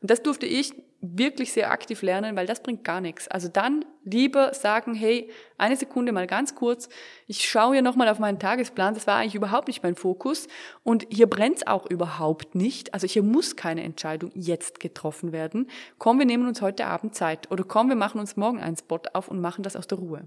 Und 0.00 0.10
das 0.10 0.22
durfte 0.22 0.46
ich 0.46 0.72
wirklich 1.00 1.52
sehr 1.52 1.70
aktiv 1.70 2.02
lernen, 2.02 2.34
weil 2.34 2.46
das 2.46 2.62
bringt 2.62 2.82
gar 2.82 3.00
nichts. 3.00 3.28
Also 3.28 3.48
dann 3.48 3.84
lieber 4.04 4.52
sagen, 4.52 4.94
hey, 4.94 5.30
eine 5.56 5.76
Sekunde 5.76 6.10
mal 6.10 6.26
ganz 6.26 6.56
kurz, 6.56 6.88
ich 7.28 7.48
schaue 7.48 7.74
hier 7.74 7.82
nochmal 7.82 8.08
auf 8.08 8.18
meinen 8.18 8.40
Tagesplan, 8.40 8.94
das 8.94 9.06
war 9.06 9.16
eigentlich 9.16 9.36
überhaupt 9.36 9.68
nicht 9.68 9.82
mein 9.82 9.94
Fokus 9.94 10.48
und 10.82 11.06
hier 11.08 11.28
brennt's 11.28 11.66
auch 11.66 11.86
überhaupt 11.86 12.56
nicht. 12.56 12.94
Also 12.94 13.06
hier 13.06 13.22
muss 13.22 13.54
keine 13.54 13.84
Entscheidung 13.84 14.32
jetzt 14.34 14.80
getroffen 14.80 15.30
werden. 15.30 15.70
Komm, 15.98 16.18
wir 16.18 16.26
nehmen 16.26 16.48
uns 16.48 16.62
heute 16.62 16.86
Abend 16.86 17.14
Zeit 17.14 17.50
oder 17.52 17.62
komm, 17.62 17.88
wir 17.88 17.96
machen 17.96 18.18
uns 18.18 18.36
morgen 18.36 18.58
einen 18.58 18.76
Spot 18.76 19.00
auf 19.12 19.28
und 19.28 19.40
machen 19.40 19.62
das 19.62 19.76
aus 19.76 19.86
der 19.86 19.98
Ruhe. 19.98 20.24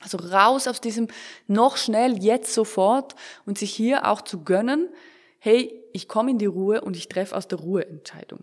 Also 0.00 0.16
raus 0.16 0.66
aus 0.66 0.80
diesem 0.80 1.08
noch 1.46 1.76
schnell, 1.76 2.22
jetzt 2.22 2.54
sofort 2.54 3.14
und 3.44 3.58
sich 3.58 3.72
hier 3.72 4.08
auch 4.08 4.22
zu 4.22 4.44
gönnen, 4.44 4.88
hey, 5.38 5.78
ich 5.92 6.08
komme 6.08 6.30
in 6.30 6.38
die 6.38 6.46
Ruhe 6.46 6.80
und 6.80 6.96
ich 6.96 7.08
treffe 7.08 7.36
aus 7.36 7.48
der 7.48 7.58
Ruhe 7.58 7.86
Entscheidung. 7.86 8.42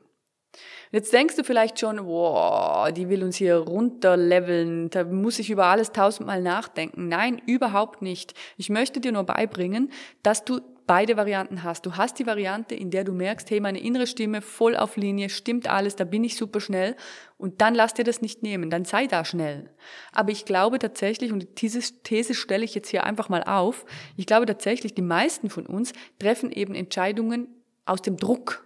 Jetzt 0.91 1.13
denkst 1.13 1.35
du 1.35 1.43
vielleicht 1.43 1.79
schon, 1.79 2.03
wow, 2.05 2.91
die 2.91 3.09
will 3.09 3.23
uns 3.23 3.35
hier 3.35 3.57
runterleveln, 3.57 4.89
da 4.89 5.03
muss 5.03 5.37
ich 5.37 5.51
über 5.51 5.65
alles 5.65 5.91
tausendmal 5.91 6.41
nachdenken. 6.41 7.07
Nein, 7.07 7.41
überhaupt 7.45 8.01
nicht. 8.01 8.33
Ich 8.57 8.69
möchte 8.69 8.99
dir 8.99 9.11
nur 9.11 9.23
beibringen, 9.23 9.91
dass 10.23 10.45
du 10.45 10.61
beide 10.89 11.17
Varianten 11.17 11.61
hast. 11.61 11.85
Du 11.85 11.97
hast 11.97 12.17
die 12.17 12.25
Variante, 12.25 12.73
in 12.73 12.89
der 12.89 13.03
du 13.03 13.11
merkst, 13.11 13.51
hey, 13.51 13.59
meine 13.59 13.79
innere 13.79 14.07
Stimme 14.07 14.41
voll 14.41 14.75
auf 14.75 14.97
Linie, 14.97 15.29
stimmt 15.29 15.69
alles, 15.69 15.95
da 15.95 16.03
bin 16.03 16.23
ich 16.23 16.35
super 16.35 16.59
schnell 16.59 16.95
und 17.37 17.61
dann 17.61 17.75
lass 17.75 17.93
dir 17.93 18.03
das 18.03 18.23
nicht 18.23 18.41
nehmen, 18.41 18.71
dann 18.71 18.85
sei 18.85 19.05
da 19.05 19.23
schnell. 19.23 19.69
Aber 20.11 20.31
ich 20.31 20.45
glaube 20.45 20.79
tatsächlich, 20.79 21.31
und 21.31 21.61
diese 21.61 21.81
These 22.01 22.33
stelle 22.33 22.65
ich 22.65 22.73
jetzt 22.73 22.89
hier 22.89 23.03
einfach 23.03 23.29
mal 23.29 23.43
auf, 23.43 23.85
ich 24.17 24.25
glaube 24.25 24.47
tatsächlich, 24.47 24.95
die 24.95 25.03
meisten 25.03 25.51
von 25.51 25.67
uns 25.67 25.93
treffen 26.17 26.51
eben 26.51 26.73
Entscheidungen 26.73 27.47
aus 27.85 28.01
dem 28.01 28.17
Druck, 28.17 28.65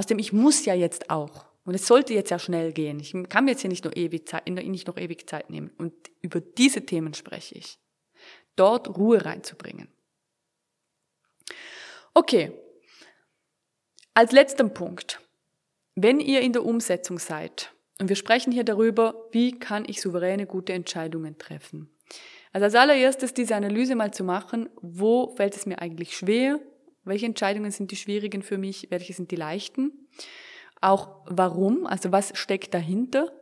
aus 0.00 0.06
dem 0.06 0.18
ich 0.18 0.32
muss 0.32 0.64
ja 0.64 0.72
jetzt 0.72 1.10
auch. 1.10 1.44
Und 1.66 1.74
es 1.74 1.86
sollte 1.86 2.14
jetzt 2.14 2.30
ja 2.30 2.38
schnell 2.38 2.72
gehen. 2.72 3.00
Ich 3.00 3.14
kann 3.28 3.44
mir 3.44 3.50
jetzt 3.50 3.60
hier 3.60 3.68
nicht 3.68 3.84
noch 3.84 3.94
ewig 3.94 4.26
Zeit, 4.26 4.48
nicht 4.48 4.86
noch 4.86 4.96
ewig 4.96 5.28
Zeit 5.28 5.50
nehmen. 5.50 5.70
Und 5.76 5.92
über 6.22 6.40
diese 6.40 6.86
Themen 6.86 7.12
spreche 7.12 7.56
ich. 7.56 7.78
Dort 8.56 8.96
Ruhe 8.96 9.22
reinzubringen. 9.26 9.88
Okay. 12.14 12.50
Als 14.14 14.32
letzten 14.32 14.72
Punkt. 14.72 15.20
Wenn 15.96 16.18
ihr 16.18 16.40
in 16.40 16.54
der 16.54 16.64
Umsetzung 16.64 17.18
seid, 17.18 17.70
und 18.00 18.08
wir 18.08 18.16
sprechen 18.16 18.52
hier 18.52 18.64
darüber, 18.64 19.28
wie 19.32 19.58
kann 19.58 19.84
ich 19.86 20.00
souveräne, 20.00 20.46
gute 20.46 20.72
Entscheidungen 20.72 21.36
treffen. 21.36 21.94
Also 22.54 22.64
als 22.64 22.74
allererstes 22.74 23.34
diese 23.34 23.54
Analyse 23.54 23.96
mal 23.96 24.14
zu 24.14 24.24
machen, 24.24 24.70
wo 24.80 25.36
fällt 25.36 25.54
es 25.56 25.66
mir 25.66 25.78
eigentlich 25.78 26.16
schwer, 26.16 26.58
welche 27.04 27.26
Entscheidungen 27.26 27.70
sind 27.70 27.90
die 27.90 27.96
schwierigen 27.96 28.42
für 28.42 28.58
mich? 28.58 28.88
Welche 28.90 29.12
sind 29.12 29.30
die 29.30 29.36
leichten? 29.36 30.08
Auch 30.80 31.24
warum? 31.26 31.86
Also 31.86 32.12
was 32.12 32.36
steckt 32.36 32.74
dahinter? 32.74 33.32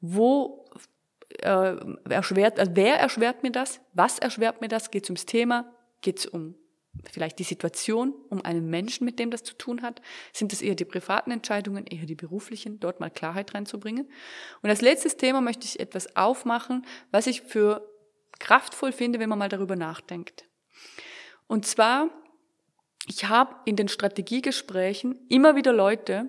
Wo 0.00 0.64
äh, 1.40 1.76
erschwert, 2.08 2.58
also 2.58 2.72
wer 2.74 2.98
erschwert 2.98 3.42
mir 3.42 3.52
das? 3.52 3.80
Was 3.92 4.18
erschwert 4.18 4.60
mir 4.60 4.68
das? 4.68 4.90
Geht 4.90 5.04
es 5.04 5.10
ums 5.10 5.26
Thema? 5.26 5.72
Geht 6.00 6.20
es 6.20 6.26
um 6.26 6.54
vielleicht 7.12 7.38
die 7.38 7.44
Situation, 7.44 8.14
um 8.30 8.42
einen 8.42 8.68
Menschen, 8.68 9.04
mit 9.04 9.18
dem 9.18 9.30
das 9.30 9.42
zu 9.42 9.54
tun 9.54 9.82
hat? 9.82 10.00
Sind 10.32 10.52
es 10.52 10.62
eher 10.62 10.74
die 10.74 10.84
privaten 10.84 11.30
Entscheidungen, 11.30 11.86
eher 11.86 12.06
die 12.06 12.14
beruflichen, 12.14 12.80
dort 12.80 13.00
mal 13.00 13.10
Klarheit 13.10 13.54
reinzubringen? 13.54 14.10
Und 14.62 14.70
als 14.70 14.80
letztes 14.80 15.16
Thema 15.16 15.40
möchte 15.40 15.66
ich 15.66 15.80
etwas 15.80 16.16
aufmachen, 16.16 16.86
was 17.10 17.26
ich 17.26 17.42
für 17.42 17.86
kraftvoll 18.38 18.92
finde, 18.92 19.18
wenn 19.18 19.28
man 19.28 19.38
mal 19.38 19.48
darüber 19.48 19.76
nachdenkt. 19.76 20.44
Und 21.46 21.66
zwar 21.66 22.10
ich 23.06 23.28
habe 23.28 23.54
in 23.64 23.76
den 23.76 23.88
Strategiegesprächen 23.88 25.26
immer 25.28 25.54
wieder 25.54 25.72
Leute, 25.72 26.28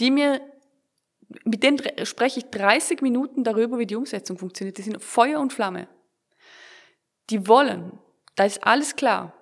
die 0.00 0.10
mir, 0.10 0.40
mit 1.44 1.62
denen 1.62 1.80
spreche 2.04 2.40
ich 2.40 2.46
30 2.46 3.00
Minuten 3.00 3.44
darüber, 3.44 3.78
wie 3.78 3.86
die 3.86 3.96
Umsetzung 3.96 4.36
funktioniert. 4.36 4.76
Die 4.78 4.82
sind 4.82 5.02
Feuer 5.02 5.40
und 5.40 5.52
Flamme. 5.52 5.88
Die 7.30 7.46
wollen, 7.46 7.98
da 8.34 8.44
ist 8.44 8.64
alles 8.64 8.96
klar. 8.96 9.34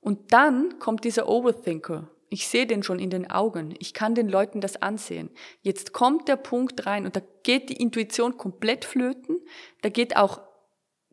Und 0.00 0.32
dann 0.32 0.78
kommt 0.78 1.04
dieser 1.04 1.28
Overthinker. 1.28 2.08
Ich 2.28 2.48
sehe 2.48 2.66
den 2.66 2.82
schon 2.82 2.98
in 2.98 3.10
den 3.10 3.30
Augen. 3.30 3.74
Ich 3.78 3.92
kann 3.92 4.14
den 4.14 4.28
Leuten 4.28 4.60
das 4.60 4.80
ansehen. 4.80 5.30
Jetzt 5.60 5.92
kommt 5.92 6.26
der 6.28 6.36
Punkt 6.36 6.86
rein 6.86 7.04
und 7.04 7.16
da 7.16 7.20
geht 7.42 7.68
die 7.68 7.76
Intuition 7.76 8.36
komplett 8.36 8.84
flöten. 8.84 9.38
Da 9.82 9.90
geht 9.90 10.16
auch 10.16 10.40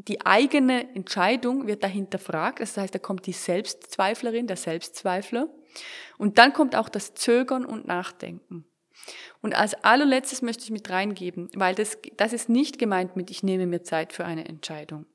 die 0.07 0.25
eigene 0.25 0.93
Entscheidung 0.95 1.67
wird 1.67 1.83
dahinter 1.83 2.19
fragt. 2.19 2.59
Das 2.59 2.77
heißt, 2.77 2.93
da 2.93 2.99
kommt 2.99 3.25
die 3.25 3.33
Selbstzweiflerin, 3.33 4.47
der 4.47 4.57
Selbstzweifler. 4.57 5.47
Und 6.17 6.37
dann 6.37 6.53
kommt 6.53 6.75
auch 6.75 6.89
das 6.89 7.13
Zögern 7.13 7.65
und 7.65 7.87
Nachdenken. 7.87 8.65
Und 9.41 9.55
als 9.55 9.73
allerletztes 9.83 10.41
möchte 10.41 10.63
ich 10.63 10.71
mit 10.71 10.89
reingeben, 10.89 11.49
weil 11.55 11.75
das, 11.75 11.97
das 12.15 12.33
ist 12.33 12.49
nicht 12.49 12.79
gemeint 12.79 13.15
mit, 13.15 13.29
ich 13.29 13.43
nehme 13.43 13.65
mir 13.65 13.83
Zeit 13.83 14.13
für 14.13 14.25
eine 14.25 14.45
Entscheidung. 14.45 15.05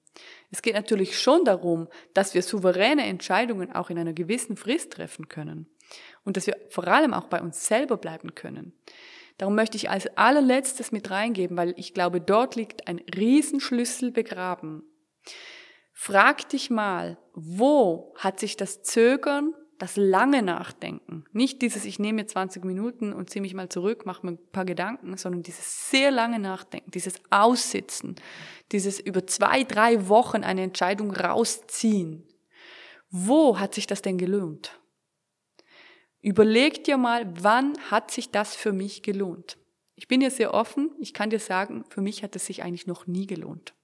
Es 0.50 0.62
geht 0.62 0.74
natürlich 0.74 1.18
schon 1.18 1.44
darum, 1.44 1.88
dass 2.12 2.34
wir 2.34 2.42
souveräne 2.42 3.04
Entscheidungen 3.06 3.72
auch 3.72 3.90
in 3.90 3.98
einer 3.98 4.12
gewissen 4.12 4.56
Frist 4.56 4.92
treffen 4.92 5.28
können. 5.28 5.68
Und 6.24 6.36
dass 6.36 6.46
wir 6.46 6.56
vor 6.68 6.86
allem 6.88 7.14
auch 7.14 7.28
bei 7.28 7.40
uns 7.40 7.66
selber 7.66 7.96
bleiben 7.96 8.34
können. 8.34 8.72
Darum 9.38 9.54
möchte 9.54 9.76
ich 9.76 9.88
als 9.88 10.06
allerletztes 10.16 10.92
mit 10.92 11.10
reingeben, 11.10 11.56
weil 11.56 11.72
ich 11.76 11.94
glaube, 11.94 12.20
dort 12.20 12.56
liegt 12.56 12.88
ein 12.88 13.00
Riesenschlüssel 13.14 14.10
begraben. 14.10 14.82
Frag 15.94 16.48
dich 16.48 16.70
mal, 16.70 17.18
wo 17.34 18.14
hat 18.16 18.40
sich 18.40 18.56
das 18.56 18.82
Zögern, 18.82 19.54
das 19.78 19.96
lange 19.96 20.42
Nachdenken, 20.42 21.24
nicht 21.32 21.62
dieses, 21.62 21.84
ich 21.84 22.00
nehme 22.00 22.22
mir 22.22 22.26
20 22.26 22.64
Minuten 22.64 23.12
und 23.12 23.30
ziehe 23.30 23.40
mich 23.40 23.54
mal 23.54 23.68
zurück, 23.68 24.06
mache 24.06 24.26
mir 24.26 24.32
ein 24.32 24.50
paar 24.50 24.64
Gedanken, 24.64 25.16
sondern 25.16 25.42
dieses 25.42 25.90
sehr 25.90 26.10
lange 26.10 26.40
Nachdenken, 26.40 26.90
dieses 26.90 27.14
Aussitzen, 27.30 28.16
dieses 28.72 28.98
über 28.98 29.26
zwei, 29.26 29.62
drei 29.62 30.08
Wochen 30.08 30.42
eine 30.42 30.62
Entscheidung 30.62 31.12
rausziehen. 31.12 32.26
Wo 33.10 33.58
hat 33.58 33.74
sich 33.74 33.86
das 33.86 34.02
denn 34.02 34.18
gelohnt? 34.18 34.77
Überleg 36.20 36.84
dir 36.84 36.96
mal, 36.96 37.26
wann 37.42 37.78
hat 37.90 38.10
sich 38.10 38.30
das 38.30 38.56
für 38.56 38.72
mich 38.72 39.02
gelohnt? 39.02 39.56
Ich 39.94 40.08
bin 40.08 40.20
ja 40.20 40.30
sehr 40.30 40.54
offen. 40.54 40.90
Ich 40.98 41.14
kann 41.14 41.30
dir 41.30 41.38
sagen, 41.38 41.84
für 41.88 42.00
mich 42.00 42.22
hat 42.22 42.36
es 42.36 42.46
sich 42.46 42.62
eigentlich 42.62 42.86
noch 42.86 43.06
nie 43.06 43.26
gelohnt. 43.26 43.74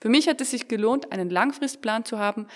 Für 0.00 0.08
mich 0.08 0.28
hat 0.28 0.40
es 0.40 0.50
sich 0.50 0.68
gelohnt, 0.68 1.12
einen 1.12 1.30
Langfristplan 1.30 2.04
zu 2.04 2.18
haben, 2.18 2.46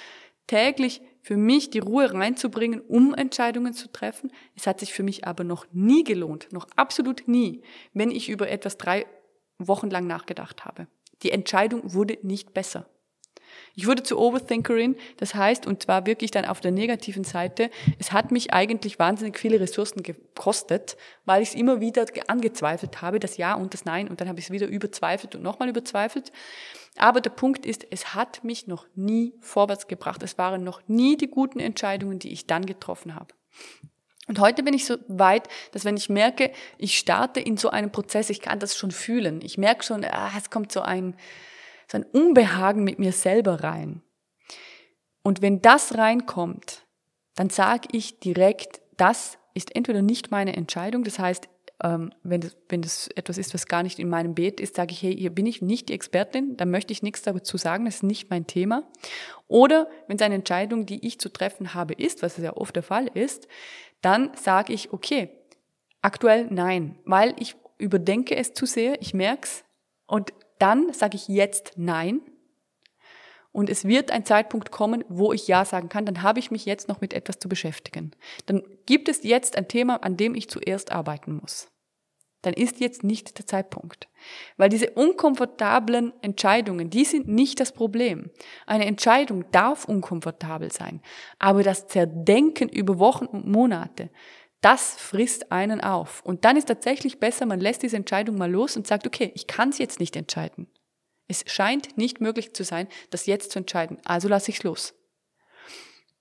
täglich 0.47 1.01
für 1.23 1.37
mich 1.37 1.71
die 1.71 1.79
Ruhe 1.79 2.13
reinzubringen, 2.13 2.81
um 2.81 3.15
Entscheidungen 3.15 3.73
zu 3.73 3.91
treffen. 3.91 4.31
Es 4.55 4.67
hat 4.67 4.81
sich 4.81 4.93
für 4.93 5.03
mich 5.03 5.27
aber 5.27 5.45
noch 5.45 5.67
nie 5.73 6.05
gelohnt, 6.05 6.49
noch 6.53 6.69
absolut 6.77 7.27
nie, 7.27 7.63
wenn 7.95 8.11
ich 8.11 8.29
über 8.29 8.49
etwas 8.49 8.79
drei 8.79 9.07
Wochen 9.59 9.91
lang 9.91 10.07
nachgedacht 10.07 10.65
habe. 10.65 10.87
Die 11.23 11.31
Entscheidung 11.31 11.95
wurde 11.95 12.19
nicht 12.23 12.55
besser. 12.55 12.89
Ich 13.75 13.87
wurde 13.87 14.03
zur 14.03 14.19
Overthinkerin, 14.19 14.97
das 15.19 15.35
heißt, 15.35 15.67
und 15.67 15.83
zwar 15.83 16.07
wirklich 16.07 16.31
dann 16.31 16.45
auf 16.45 16.61
der 16.61 16.73
negativen 16.73 17.25
Seite, 17.25 17.71
es 17.99 18.13
hat 18.13 18.31
mich 18.31 18.53
eigentlich 18.53 18.99
wahnsinnig 18.99 19.39
viele 19.39 19.61
Ressourcen 19.61 20.03
gekostet, 20.03 20.97
weil 21.25 21.43
ich 21.43 21.51
es 21.51 21.55
immer 21.55 21.81
wieder 21.81 22.07
angezweifelt 22.29 23.03
habe, 23.03 23.21
das 23.21 23.37
Ja 23.37 23.55
und 23.55 23.75
das 23.75 23.85
Nein, 23.85 24.09
und 24.09 24.21
dann 24.21 24.29
habe 24.29 24.39
ich 24.39 24.47
es 24.47 24.51
wieder 24.51 24.67
überzweifelt 24.67 25.35
und 25.35 25.43
nochmal 25.43 25.69
überzweifelt. 25.69 26.33
Aber 26.97 27.21
der 27.21 27.31
Punkt 27.31 27.67
ist, 27.67 27.87
es 27.91 28.15
hat 28.15 28.43
mich 28.43 28.67
noch 28.67 28.87
nie 28.95 29.35
vorwärts 29.41 29.87
gebracht. 29.87 30.23
Es 30.23 30.39
waren 30.39 30.65
noch 30.65 30.81
nie 30.89 31.17
die 31.17 31.29
guten 31.29 31.61
Entscheidungen, 31.61 32.19
die 32.19 32.33
ich 32.33 32.47
dann 32.47 32.65
getroffen 32.65 33.15
habe. 33.15 33.35
Und 34.29 34.41
heute 34.41 34.63
bin 34.63 34.75
ich 34.75 34.87
so 34.87 34.97
weit, 35.07 35.49
dass 35.73 35.85
wenn 35.85 35.97
ich 35.97 36.09
merke, 36.09 36.51
ich 36.79 36.99
starte 36.99 37.39
in 37.39 37.57
so 37.57 37.71
einem 37.71 37.93
Prozess, 37.93 38.29
ich 38.29 38.41
kann 38.41 38.59
das 38.59 38.77
schon 38.77 38.91
fühlen. 38.91 39.41
Ich 39.43 39.57
merke 39.57 39.85
schon, 39.85 40.05
ah, 40.05 40.33
es 40.37 40.51
kommt 40.51 40.73
so 40.73 40.81
ein, 40.81 41.17
so 41.91 41.99
ein 41.99 42.05
Unbehagen 42.05 42.85
mit 42.85 42.99
mir 42.99 43.13
selber 43.13 43.63
rein. 43.63 44.03
Und 45.23 45.43
wenn 45.43 45.61
das 45.61 45.97
reinkommt, 45.97 46.87
dann 47.35 47.51
sage 47.51 47.89
ich 47.93 48.21
direkt, 48.21 48.81
das 48.97 49.39
ist 49.55 49.75
entweder 49.75 50.03
nicht 50.03 50.31
meine 50.31 50.57
Entscheidung, 50.57 51.05
das 51.05 51.19
heißt, 51.19 51.49
ähm, 51.83 52.13
wenn, 52.23 52.41
das, 52.41 52.57
wenn 52.69 52.83
das 52.83 53.09
etwas 53.09 53.37
ist, 53.39 53.53
was 53.53 53.67
gar 53.67 53.83
nicht 53.83 53.99
in 53.99 54.09
meinem 54.09 54.35
Beet 54.35 54.61
ist, 54.61 54.77
sage 54.77 54.93
ich, 54.93 55.03
hey, 55.03 55.15
hier 55.15 55.31
bin 55.31 55.47
ich 55.47 55.61
nicht 55.61 55.89
die 55.89 55.93
Expertin, 55.93 56.57
dann 56.57 56.71
möchte 56.71 56.93
ich 56.93 57.03
nichts 57.03 57.23
dazu 57.23 57.59
sagen, 57.59 57.85
das 57.85 57.97
ist 57.97 58.03
nicht 58.03 58.31
mein 58.31 58.47
Thema. 58.47 58.85
Oder 59.47 59.89
wenn 60.07 60.17
es 60.17 60.23
eine 60.23 60.37
Entscheidung, 60.37 60.87
die 60.87 61.07
ich 61.07 61.19
zu 61.19 61.29
treffen 61.29 61.75
habe, 61.75 61.95
ist, 61.95 62.23
was 62.23 62.37
ja 62.39 62.57
oft 62.57 62.75
der 62.77 62.83
Fall 62.83 63.09
ist, 63.09 63.47
dann 64.01 64.31
sage 64.37 64.73
ich, 64.73 64.93
okay, 64.93 65.29
aktuell 66.01 66.47
nein, 66.51 66.99
weil 67.05 67.35
ich 67.39 67.57
überdenke 67.79 68.37
es 68.37 68.55
zu 68.55 68.65
sehr, 68.65 69.01
ich 69.03 69.13
merke 69.13 69.43
es 69.43 69.65
und 70.07 70.33
dann 70.59 70.93
sage 70.93 71.17
ich 71.17 71.29
jetzt 71.29 71.73
Nein. 71.77 72.21
Und 73.53 73.71
es 73.71 73.87
wird 73.87 74.11
ein 74.11 74.27
Zeitpunkt 74.27 74.71
kommen, 74.71 75.03
wo 75.09 75.33
ich 75.33 75.49
Ja 75.49 75.65
sagen 75.65 75.89
kann. 75.89 76.05
Dann 76.05 76.23
habe 76.23 76.39
ich 76.39 76.51
mich 76.51 76.67
jetzt 76.67 76.89
noch 76.89 77.01
mit 77.01 77.15
etwas 77.15 77.39
zu 77.39 77.49
beschäftigen. 77.49 78.11
Dann 78.45 78.63
gibt 78.85 79.09
es 79.09 79.23
jetzt 79.23 79.57
ein 79.57 79.67
Thema, 79.67 80.03
an 80.03 80.19
dem 80.19 80.35
ich 80.35 80.51
zuerst 80.51 80.93
arbeiten 80.93 81.37
muss. 81.37 81.69
dann 82.47 82.55
ist 82.55 82.79
jetzt 82.79 83.03
nicht 83.03 83.39
der 83.39 83.47
Zeitpunkt. 83.47 84.09
Weil 84.57 84.69
diese 84.69 84.91
unkomfortablen 84.91 86.13
Entscheidungen, 86.23 86.91
die 86.91 87.05
sind 87.05 87.27
nicht 87.27 87.59
das 87.59 87.73
Problem. 87.73 88.31
Eine 88.67 88.87
Entscheidung 88.87 89.51
darf 89.51 89.85
unkomfortabel 89.85 90.71
sein, 90.71 91.03
aber 91.41 91.65
das 91.65 91.89
Zerdenken 91.89 92.69
über 92.69 93.01
Wochen 93.01 93.27
und 93.27 93.49
Monate, 93.49 94.11
das 94.67 94.97
frisst 94.97 95.53
einen 95.53 95.81
auf. 95.81 96.23
Und 96.25 96.45
dann 96.45 96.57
ist 96.57 96.67
tatsächlich 96.67 97.21
besser, 97.21 97.47
man 97.47 97.61
lässt 97.61 97.85
diese 97.85 97.97
Entscheidung 97.97 98.37
mal 98.37 98.51
los 98.51 98.77
und 98.77 98.85
sagt, 98.85 99.07
okay, 99.07 99.31
ich 99.37 99.47
kann 99.47 99.69
es 99.69 99.79
jetzt 99.79 100.01
nicht 100.01 100.17
entscheiden. 100.17 100.67
Es 101.29 101.45
scheint 101.47 101.97
nicht 101.97 102.21
möglich 102.21 102.53
zu 102.53 102.65
sein, 102.65 102.89
das 103.11 103.27
jetzt 103.27 103.53
zu 103.53 103.61
entscheiden. 103.61 103.99
Also 104.05 104.27
lasse 104.27 104.51
ich 104.51 104.57
es 104.57 104.63
los. 104.65 104.95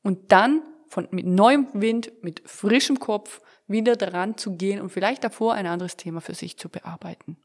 Und 0.04 0.32
dann 0.32 0.62
von, 0.90 1.08
mit 1.10 1.26
neuem 1.26 1.70
Wind, 1.74 2.12
mit 2.22 2.48
frischem 2.48 3.00
Kopf 3.00 3.42
wieder 3.66 3.96
daran 3.96 4.38
zu 4.38 4.56
gehen 4.56 4.80
und 4.80 4.92
vielleicht 4.92 5.24
davor 5.24 5.56
ein 5.56 5.66
anderes 5.66 5.98
Thema 5.98 6.22
für 6.22 6.36
sich 6.36 6.56
zu 6.56 6.70
bearbeiten. 6.70 7.38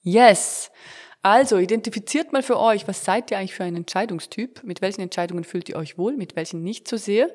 Yes! 0.00 0.70
Also 1.28 1.58
identifiziert 1.58 2.32
mal 2.32 2.44
für 2.44 2.56
euch, 2.56 2.86
was 2.86 3.04
seid 3.04 3.32
ihr 3.32 3.38
eigentlich 3.38 3.52
für 3.52 3.64
ein 3.64 3.74
Entscheidungstyp? 3.74 4.62
Mit 4.62 4.80
welchen 4.80 5.00
Entscheidungen 5.00 5.42
fühlt 5.42 5.68
ihr 5.68 5.74
euch 5.74 5.98
wohl, 5.98 6.16
mit 6.16 6.36
welchen 6.36 6.62
nicht 6.62 6.86
so 6.86 6.96
sehr? 6.96 7.30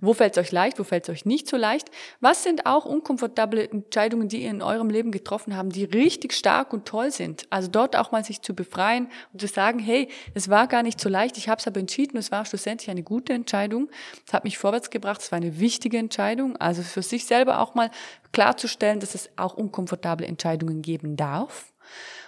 Wo 0.00 0.14
fällt 0.14 0.38
es 0.38 0.42
euch 0.42 0.52
leicht, 0.52 0.78
wo 0.78 0.84
fällt 0.84 1.06
es 1.06 1.10
euch 1.10 1.26
nicht 1.26 1.46
so 1.46 1.58
leicht? 1.58 1.90
Was 2.20 2.44
sind 2.44 2.64
auch 2.64 2.86
unkomfortable 2.86 3.68
Entscheidungen, 3.68 4.28
die 4.28 4.44
ihr 4.44 4.48
in 4.48 4.62
eurem 4.62 4.88
Leben 4.88 5.12
getroffen 5.12 5.54
habt, 5.54 5.76
die 5.76 5.84
richtig 5.84 6.32
stark 6.32 6.72
und 6.72 6.86
toll 6.86 7.10
sind? 7.10 7.46
Also 7.50 7.68
dort 7.68 7.94
auch 7.94 8.10
mal 8.10 8.24
sich 8.24 8.40
zu 8.40 8.54
befreien 8.54 9.10
und 9.34 9.40
zu 9.42 9.48
sagen, 9.48 9.80
hey, 9.80 10.08
es 10.32 10.48
war 10.48 10.66
gar 10.66 10.82
nicht 10.82 10.98
so 10.98 11.10
leicht, 11.10 11.36
ich 11.36 11.50
habe 11.50 11.58
es 11.58 11.66
aber 11.66 11.78
entschieden, 11.78 12.16
es 12.16 12.32
war 12.32 12.46
schlussendlich 12.46 12.88
eine 12.88 13.02
gute 13.02 13.34
Entscheidung. 13.34 13.90
Es 14.26 14.32
hat 14.32 14.44
mich 14.44 14.56
vorwärts 14.56 14.88
gebracht, 14.88 15.20
es 15.20 15.30
war 15.30 15.36
eine 15.36 15.60
wichtige 15.60 15.98
Entscheidung. 15.98 16.56
Also 16.56 16.80
für 16.80 17.02
sich 17.02 17.26
selber 17.26 17.60
auch 17.60 17.74
mal 17.74 17.90
klarzustellen, 18.32 18.98
dass 18.98 19.14
es 19.14 19.28
auch 19.36 19.58
unkomfortable 19.58 20.26
Entscheidungen 20.26 20.80
geben 20.80 21.18
darf. 21.18 21.74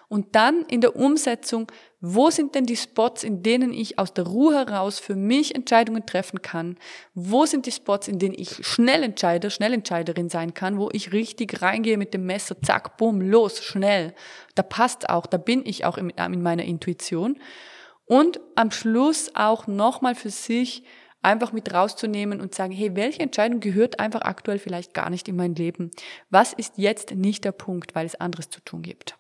Und 0.09 0.35
dann 0.35 0.65
in 0.65 0.81
der 0.81 0.97
Umsetzung, 0.97 1.71
wo 2.01 2.31
sind 2.31 2.55
denn 2.55 2.65
die 2.65 2.77
Spots, 2.77 3.25
in 3.25 3.43
denen 3.43 3.75
ich 3.75 3.99
aus 3.99 4.15
der 4.15 4.27
Ruhe 4.27 4.55
heraus 4.55 4.99
für 4.99 5.15
mich 5.15 5.55
Entscheidungen 5.55 6.07
treffen 6.07 6.41
kann? 6.41 6.79
Wo 7.13 7.45
sind 7.45 7.67
die 7.67 7.73
Spots, 7.73 8.09
in 8.09 8.19
denen 8.19 8.35
ich 8.35 8.67
schnell 8.67 9.03
entscheide, 9.03 9.51
Schnellentscheiderin 9.51 10.31
sein 10.31 10.55
kann, 10.55 10.79
wo 10.79 10.89
ich 10.93 11.13
richtig 11.13 11.61
reingehe 11.61 11.99
mit 11.99 12.15
dem 12.15 12.25
Messer, 12.25 12.57
zack, 12.63 12.97
bumm, 12.97 13.21
los, 13.21 13.63
schnell. 13.63 14.15
Da 14.55 14.63
passt 14.63 15.11
auch, 15.11 15.27
da 15.27 15.37
bin 15.37 15.67
ich 15.67 15.85
auch 15.85 15.99
in, 15.99 16.09
in 16.09 16.43
meiner 16.43 16.65
Intuition. 16.65 17.39
Und 18.07 18.41
am 18.55 18.71
Schluss 18.71 19.31
auch 19.35 19.67
nochmal 19.67 20.15
für 20.15 20.31
sich 20.31 20.85
einfach 21.21 21.53
mit 21.53 21.75
rauszunehmen 21.75 22.41
und 22.41 22.55
sagen, 22.55 22.73
hey, 22.73 22.97
welche 22.97 23.21
Entscheidung 23.21 23.61
gehört 23.61 24.01
einfach 24.01 24.23
aktuell 24.23 24.59
vielleicht 24.59 24.95
gar 24.95 25.11
nicht 25.11 25.29
in 25.29 25.37
mein 25.37 25.55
Leben? 25.55 25.91
Was 26.31 26.55
ist 26.55 26.79
jetzt 26.79 27.15
nicht 27.15 27.45
der 27.45 27.53
Punkt, 27.53 27.95
weil 27.95 28.07
es 28.07 28.15
anderes 28.15 28.49
zu 28.49 28.61
tun 28.61 28.81
gibt? 28.81 29.19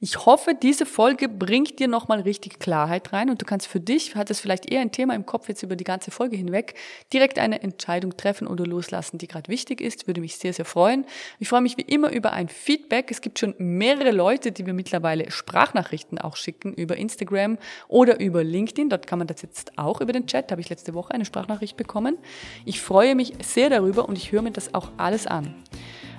Ich 0.00 0.26
hoffe, 0.26 0.54
diese 0.54 0.86
Folge 0.86 1.28
bringt 1.28 1.80
dir 1.80 1.88
nochmal 1.88 2.20
richtig 2.20 2.60
Klarheit 2.60 3.12
rein 3.12 3.30
und 3.30 3.42
du 3.42 3.44
kannst 3.44 3.66
für 3.66 3.80
dich, 3.80 4.14
hat 4.14 4.30
es 4.30 4.38
vielleicht 4.38 4.70
eher 4.70 4.80
ein 4.80 4.92
Thema 4.92 5.12
im 5.16 5.26
Kopf 5.26 5.48
jetzt 5.48 5.64
über 5.64 5.74
die 5.74 5.82
ganze 5.82 6.12
Folge 6.12 6.36
hinweg, 6.36 6.74
direkt 7.12 7.40
eine 7.40 7.62
Entscheidung 7.62 8.16
treffen 8.16 8.46
oder 8.46 8.64
loslassen, 8.64 9.18
die 9.18 9.26
gerade 9.26 9.48
wichtig 9.48 9.80
ist. 9.80 10.06
Würde 10.06 10.20
mich 10.20 10.36
sehr, 10.36 10.52
sehr 10.52 10.64
freuen. 10.64 11.04
Ich 11.40 11.48
freue 11.48 11.62
mich 11.62 11.76
wie 11.78 11.82
immer 11.82 12.12
über 12.12 12.32
ein 12.32 12.48
Feedback. 12.48 13.10
Es 13.10 13.20
gibt 13.20 13.40
schon 13.40 13.56
mehrere 13.58 14.12
Leute, 14.12 14.52
die 14.52 14.62
mir 14.62 14.72
mittlerweile 14.72 15.32
Sprachnachrichten 15.32 16.18
auch 16.18 16.36
schicken 16.36 16.74
über 16.74 16.96
Instagram 16.96 17.58
oder 17.88 18.20
über 18.20 18.44
LinkedIn. 18.44 18.90
Dort 18.90 19.08
kann 19.08 19.18
man 19.18 19.26
das 19.26 19.42
jetzt 19.42 19.76
auch 19.80 20.00
über 20.00 20.12
den 20.12 20.28
Chat. 20.28 20.48
Da 20.48 20.52
habe 20.52 20.60
ich 20.60 20.68
letzte 20.68 20.94
Woche 20.94 21.12
eine 21.12 21.24
Sprachnachricht 21.24 21.76
bekommen. 21.76 22.18
Ich 22.64 22.80
freue 22.80 23.16
mich 23.16 23.32
sehr 23.42 23.68
darüber 23.68 24.08
und 24.08 24.16
ich 24.16 24.30
höre 24.30 24.42
mir 24.42 24.52
das 24.52 24.74
auch 24.74 24.92
alles 24.96 25.26
an. 25.26 25.56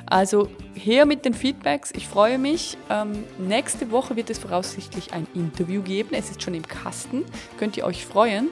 Also 0.06 0.50
her 0.74 1.06
mit 1.06 1.26
den 1.26 1.34
Feedbacks. 1.34 1.92
Ich 1.96 2.08
freue 2.08 2.38
mich. 2.38 2.78
Ähm, 2.90 3.24
nächste 3.38 3.92
Woche 3.92 4.16
wird 4.16 4.30
es 4.30 4.40
voraussichtlich 4.40 5.14
ein 5.14 5.28
Interview 5.34 5.82
geben. 5.82 6.10
Es 6.14 6.30
ist 6.32 6.42
schon 6.42 6.54
im 6.54 6.68
Kasten. 6.68 7.26
Könnt 7.58 7.78
ihr 7.78 7.86
euch 7.86 8.06
freuen. 8.06 8.50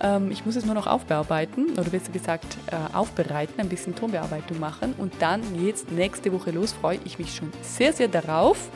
Ähm, 0.00 0.30
ich 0.30 0.44
muss 0.44 0.56
es 0.56 0.64
nur 0.64 0.74
noch 0.74 0.86
aufbearbeiten 0.86 1.72
oder 1.72 1.90
besser 1.90 2.12
gesagt 2.12 2.56
äh, 2.70 2.96
aufbereiten, 2.96 3.60
ein 3.60 3.68
bisschen 3.68 3.94
Tonbearbeitung 3.94 4.58
machen 4.58 4.94
und 4.98 5.12
dann 5.20 5.42
geht's 5.58 5.86
nächste 5.90 6.32
Woche 6.32 6.50
los. 6.50 6.72
Freue 6.72 6.98
ich 7.04 7.18
mich 7.18 7.34
schon 7.34 7.52
sehr, 7.62 7.92
sehr 7.92 8.08
darauf. 8.08 8.70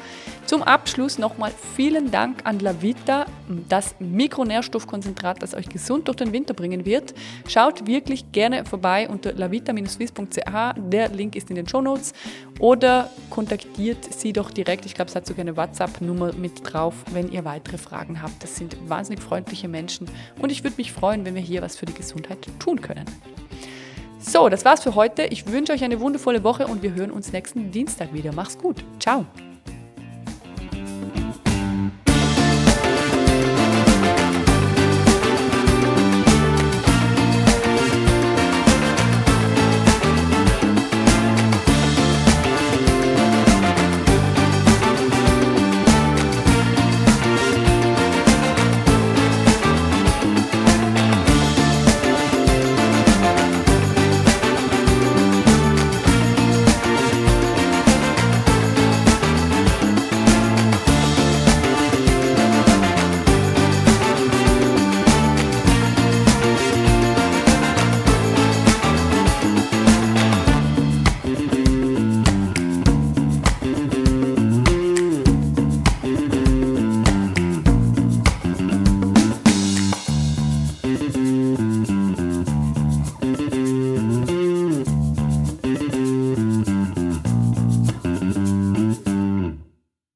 Zum 0.47 0.63
Abschluss 0.63 1.19
nochmal 1.19 1.53
vielen 1.77 2.11
Dank 2.11 2.41
an 2.45 2.59
Lavita, 2.59 3.27
das 3.69 3.95
Mikronährstoffkonzentrat, 4.01 5.43
das 5.43 5.55
euch 5.55 5.69
gesund 5.69 6.09
durch 6.09 6.17
den 6.17 6.33
Winter 6.33 6.53
bringen 6.53 6.85
wird. 6.85 7.15
Schaut 7.47 7.87
wirklich 7.87 8.33
gerne 8.33 8.65
vorbei 8.65 9.09
unter 9.09 9.33
lavita-swiss.ch. 9.33 10.75
Der 10.91 11.09
Link 11.11 11.37
ist 11.37 11.49
in 11.49 11.57
den 11.57 11.69
Show 11.69 11.81
Notes 11.81 12.13
oder 12.59 13.09
kontaktiert 13.31 14.13
sie 14.13 14.33
doch 14.33 14.51
direkt. 14.51 14.85
Ich 14.85 14.95
glaube, 14.95 15.11
es 15.11 15.17
hat 15.17 15.27
sogar 15.27 15.43
eine 15.43 15.57
WhatsApp-Nummer 15.57 16.33
mit 16.35 16.61
drauf, 16.65 16.95
wenn 17.13 17.31
ihr 17.31 17.45
weitere 17.45 17.79
Fragen 17.79 18.21
habt. 18.21 18.43
Das 18.43 18.57
sind 18.57 18.77
wahnsinnig 18.89 19.23
freundliche 19.23 19.69
Menschen 19.69 20.09
und 20.41 20.51
ich 20.51 20.65
würde 20.65 20.77
mich 20.77 20.93
freuen, 20.93 21.12
freuen, 21.13 21.25
wenn 21.27 21.35
wir 21.35 21.43
hier 21.43 21.61
was 21.61 21.77
für 21.77 21.87
die 21.87 21.95
Gesundheit 21.95 22.39
tun 22.59 22.81
können. 22.81 23.05
So, 24.19 24.49
das 24.49 24.65
war's 24.65 24.83
für 24.83 24.95
heute. 24.95 25.25
Ich 25.25 25.47
wünsche 25.47 25.73
euch 25.73 25.85
eine 25.85 26.01
wundervolle 26.01 26.43
Woche 26.43 26.67
und 26.67 26.83
wir 26.83 26.95
hören 26.95 27.11
uns 27.11 27.33
nächsten 27.33 27.71
Dienstag 27.71 28.15
wieder. 28.15 28.33
Mach's 28.33 28.57
gut. 28.57 28.77
Ciao. 28.99 29.27